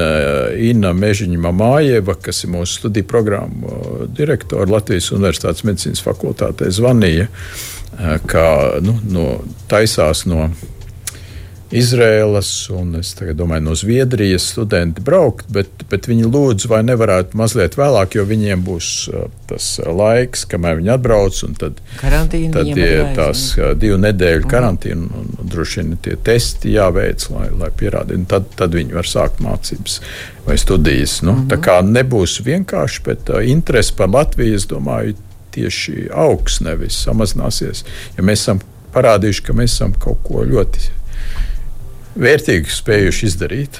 Inna 0.69 0.93
Mežiņa 0.97 1.43
Mamājeva, 1.45 2.17
kas 2.21 2.43
ir 2.45 2.53
mūsu 2.55 2.81
studiju 2.81 3.07
programmu 3.09 4.07
direktora 4.15 4.67
Latvijas 4.69 5.11
Universitātes 5.15 5.65
medicīnas 5.67 6.03
fakultātē, 6.05 6.71
zvanīja, 6.73 7.29
ka 8.29 8.43
nu, 8.83 8.99
no, 9.11 9.29
taisās 9.71 10.25
no 10.29 10.49
Izrēlas 11.69 12.49
un 12.73 12.95
es 12.97 13.11
domāju, 13.37 13.61
no 13.67 13.75
Zviedrijas 13.77 14.47
studenti 14.55 15.03
braukt, 15.05 15.51
bet, 15.53 15.83
bet 15.91 16.07
viņi 16.09 16.25
lūdzu, 16.25 16.69
vai 16.71 16.79
nevarētu 16.87 17.37
mazliet 17.37 17.77
vēlāk, 17.77 18.17
jo 18.17 18.25
viņiem 18.25 18.63
būs 18.65 18.89
uh, 19.11 19.27
tas 19.51 19.67
uh, 19.83 19.91
laiks, 19.93 20.47
kamēr 20.49 20.79
viņi 20.79 20.93
atbrauc. 20.95 21.37
Tad, 21.61 21.77
karantīna 22.01 22.55
tad 22.57 22.73
ir 22.73 23.13
tās 23.17 23.43
uh, 23.59 23.75
divu 23.77 23.99
nedēļu 24.01 24.41
mhm. 24.41 24.49
karantīna 24.49 24.97
un, 25.05 25.13
un, 25.21 25.29
un 25.43 25.53
droši 25.53 25.83
vien 25.83 25.93
tie 26.07 26.17
testi 26.17 26.73
jāveic, 26.73 27.29
lai, 27.35 27.47
lai 27.61 27.69
pierādītu. 27.69 28.25
Tad, 28.33 28.49
tad 28.57 28.77
viņi 28.79 28.97
var 28.97 29.13
sākt 29.13 29.45
mācības 29.45 30.01
vai 30.49 30.57
studijas. 30.57 31.19
Nu, 31.21 31.35
mm 31.35 31.39
-hmm. 31.43 31.49
Tā 31.53 31.61
kā 31.61 31.79
nebūs 31.85 32.41
vienkārši, 32.45 33.05
bet 33.05 33.29
uh, 33.29 33.45
interesi 33.45 33.93
par 33.93 34.09
Latviju, 34.09 34.55
es 34.55 34.65
domāju, 34.67 35.13
tieši 35.53 36.09
augs, 36.13 36.61
nevis 36.61 36.97
samazināsies. 37.05 37.85
Ja 38.17 38.23
mēs 38.23 38.41
esam 38.41 38.61
parādījuši, 38.93 39.43
ka 39.45 39.53
mēs 39.53 39.77
esam 39.77 39.93
kaut 39.93 40.23
ko 40.23 40.43
ļoti 40.43 40.97
vērtīgi 42.19 42.73
spējuši 42.73 43.29
izdarīt. 43.29 43.79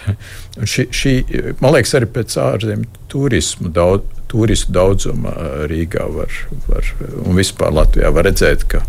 Šī, 0.59 0.87
šī, 0.95 1.13
man 1.61 1.75
liekas, 1.75 1.95
arī 1.99 2.09
pēc 2.15 2.37
ārzemju 2.43 3.05
turismu 3.11 3.71
daudz, 3.73 4.07
turistu 4.29 4.73
daudzuma 4.75 5.33
Rīgā 5.69 6.05
var, 6.13 6.33
var, 6.67 6.89
un 7.25 7.37
vispār 7.39 7.73
Latvijā 7.73 8.11
var 8.13 8.27
redzēt, 8.29 8.67
ka 8.69 8.83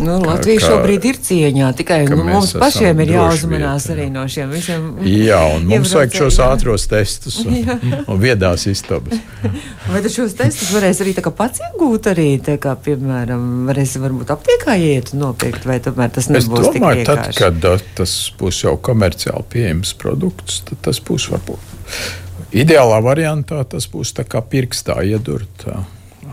Nu, 0.00 0.16
Latvija 0.24 0.60
kā, 0.60 0.68
šobrīd 0.70 1.06
ir 1.10 1.18
cieņā, 1.26 1.70
tikai 1.76 1.98
nu, 2.08 2.18
mums 2.24 2.54
pašiem 2.58 3.02
ir 3.04 3.12
jāuzmanās 3.14 3.86
vieta, 3.86 3.96
arī 3.96 4.06
no 4.14 4.24
šiem 4.30 4.54
visiem. 4.54 4.86
Jā, 5.06 5.40
un 5.56 5.66
mums 5.70 5.92
vajag 5.96 6.16
šos 6.22 6.38
ātros 6.44 6.86
testus 6.90 7.40
un, 7.44 7.58
un 8.06 8.20
viedās 8.20 8.64
istabas. 8.70 9.20
Vai 9.90 10.02
šos 10.04 10.36
testus 10.38 10.72
varēs 10.74 11.02
arī 11.04 11.14
pats 11.28 11.62
iegūt, 11.66 12.10
arī, 12.14 12.28
kā, 12.62 12.74
piemēram, 12.86 13.46
varēs 13.68 13.96
varbūt 14.00 14.32
aptiekā 14.34 14.78
iet 14.80 15.12
un 15.14 15.24
nopirkt, 15.26 15.68
vai 15.68 15.78
tomēr 15.84 16.12
tas 16.16 16.30
nebūs 16.32 16.46
es 16.46 16.72
domāju, 16.72 17.04
tik 17.04 17.10
vienkārši? 17.10 17.38
Tad, 17.44 17.60
kad 17.62 17.86
tas 18.00 18.16
būs 18.40 18.64
jau 18.64 18.76
komerciāli 18.90 19.46
pieejams 19.52 19.94
produkts, 20.00 20.62
tad 20.68 20.82
tas 20.88 21.00
būs 21.04 21.30
varbūt. 21.34 21.78
Ideālā 22.50 22.98
variantā 23.04 23.62
tas 23.68 23.86
būs 23.90 24.14
tā 24.16 24.24
kā 24.26 24.42
pirkstā 24.42 25.00
iedurt. 25.06 25.68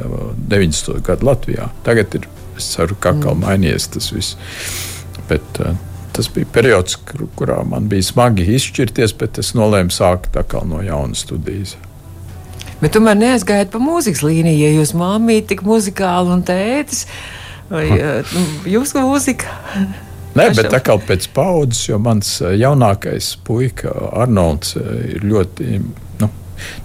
90. 0.49 1.03
gadu 1.05 1.29
Latvijā. 1.29 1.67
Tagad 1.85 2.17
ir, 2.17 2.25
es 2.59 2.69
ceru, 2.75 2.97
ka 3.01 3.15
atkal 3.15 3.35
mm. 3.37 3.45
mainījies 3.47 3.91
tas 3.95 4.13
viss. 4.15 4.37
Bet, 5.31 5.61
uh, 5.63 5.75
tas 6.17 6.31
bija 6.33 6.49
periods, 6.53 6.97
kur, 7.09 7.27
kurā 7.39 7.61
man 7.69 7.91
bija 7.93 8.09
smagi 8.09 8.47
izšķirties, 8.57 9.17
bet 9.21 9.41
es 9.43 9.53
nolēmu 9.59 9.95
sākt 9.95 10.39
atkal 10.39 10.67
no 10.69 10.83
jauna 10.85 11.19
studijas. 11.19 11.77
Bet 12.81 12.93
tomēr 12.93 13.17
neaizgājāt 13.17 13.71
pa 13.73 13.81
mūzikas 13.81 14.21
līniju, 14.25 14.59
ja 14.61 14.75
jūs 14.77 14.93
māmīte 14.97 15.55
tik 15.55 15.63
muzikāli 15.65 16.35
un 16.35 16.45
tētis, 16.47 17.07
vai 17.71 17.87
uh, 17.97 18.37
jūsu 18.77 19.01
mūzika? 19.05 19.63
Nē, 20.37 20.51
bet 20.53 20.69
tā 20.69 20.83
kā 20.85 20.97
pēc 21.01 21.31
paudzes, 21.33 21.87
jo 21.89 21.99
mans 22.03 22.35
eh, 22.45 22.57
jaunākais 22.61 23.31
puika 23.47 23.93
Arnolds 24.21 24.75
eh, 24.77 25.15
ir 25.17 25.25
ļoti, 25.25 25.79
nu, 26.21 26.29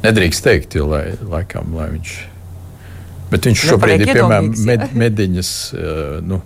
nedrīkst 0.05 0.45
teikt, 0.45 0.77
jo 0.79 0.87
lai, 0.93 1.03
laikam, 1.19 1.73
lai 1.75 1.89
viņš. 1.97 2.13
Bet 3.31 3.47
viņš 3.47 3.65
šobrīd 3.71 4.03
ir 4.03 4.13
piemēram 4.13 4.51
med, 4.67 4.85
mediņas. 5.05 5.51
Eh, 5.73 6.13
nu, 6.27 6.43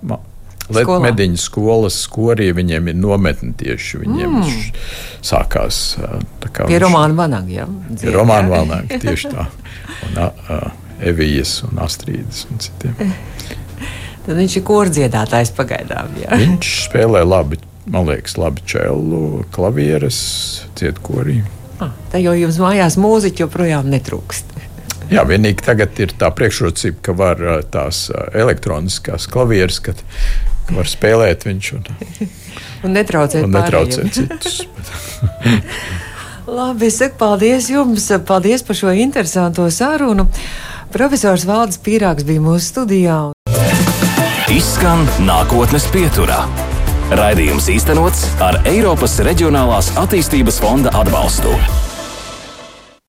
Skolā. 0.65 1.11
Mediņu 1.11 1.37
skolas 1.37 1.99
skorī 2.07 2.47
viņiem 2.57 2.87
ir 2.89 2.95
nometni 2.97 3.51
tieši. 3.53 3.99
Viņiem 4.01 4.31
mm. 4.39 4.79
sākās 5.21 5.81
kā. 6.49 6.65
Pie 6.65 6.79
Romāna 6.81 7.13
Vanaga, 7.19 7.51
jā. 7.53 7.67
Pie 8.01 8.13
Romāna 8.15 8.49
Vanaga, 8.49 8.97
tieši 9.03 9.29
tā. 9.29 9.45
Un 10.07 10.17
uh, 10.23 10.65
Evijas 11.05 11.59
un 11.67 11.83
Astrīdas 11.85 12.47
un 12.49 12.63
citiem. 12.65 13.13
Tad 14.25 14.39
viņš 14.39 14.57
ir 14.57 14.65
kordziedātājs 14.65 15.53
pagaidām. 15.53 16.15
Jā. 16.23 16.33
Viņš 16.41 16.71
spēlē 16.87 17.21
labi, 17.27 17.61
man 17.85 18.09
liekas, 18.09 18.39
labi 18.41 18.65
čelu, 18.65 19.43
klavieres, 19.53 20.17
dzied 20.79 20.97
korī. 21.05 21.43
Ah, 21.77 21.93
tā 22.09 22.23
jau 22.23 22.33
jums 22.39 22.57
mājās 22.57 22.97
mūziķi 22.97 23.45
joprojām 23.45 23.91
netrūkst. 23.93 24.54
Jā, 25.11 25.25
vienīgi 25.27 25.65
tagad 25.65 25.99
ir 26.01 26.15
tā 26.17 26.31
priekšrocība, 26.33 27.01
ka 27.05 27.15
var 27.17 27.43
tās 27.73 28.07
elektroniskās 28.33 29.29
klavieres, 29.31 29.81
kad 29.85 30.01
var 30.73 30.89
spēlēt 30.89 31.45
viņš 31.45 31.71
un, 31.77 31.85
un 32.87 32.97
netraucēt, 32.97 33.45
un 33.45 33.53
netraucēt 33.53 34.17
citus. 34.17 34.63
Labi, 36.57 36.87
es 36.87 36.99
saku 37.01 37.17
paldies 37.17 37.69
jums, 37.73 38.11
paldies 38.27 38.63
par 38.63 38.77
šo 38.77 38.93
interesanto 38.93 39.65
sarunu. 39.71 40.27
Profesors 40.93 41.45
Valdis 41.49 41.81
Pīrāgs 41.81 42.25
bija 42.27 42.43
mūsu 42.43 42.69
studijā. 42.69 43.17
Izskan 44.53 45.03
nākotnes 45.25 45.89
pieturā. 45.91 46.43
Raidījums 47.17 47.67
īstenots 47.73 48.27
ar 48.41 48.61
Eiropas 48.69 49.17
Reģionālās 49.25 49.91
attīstības 50.01 50.61
fonda 50.61 50.93
atbalstu. 51.01 51.57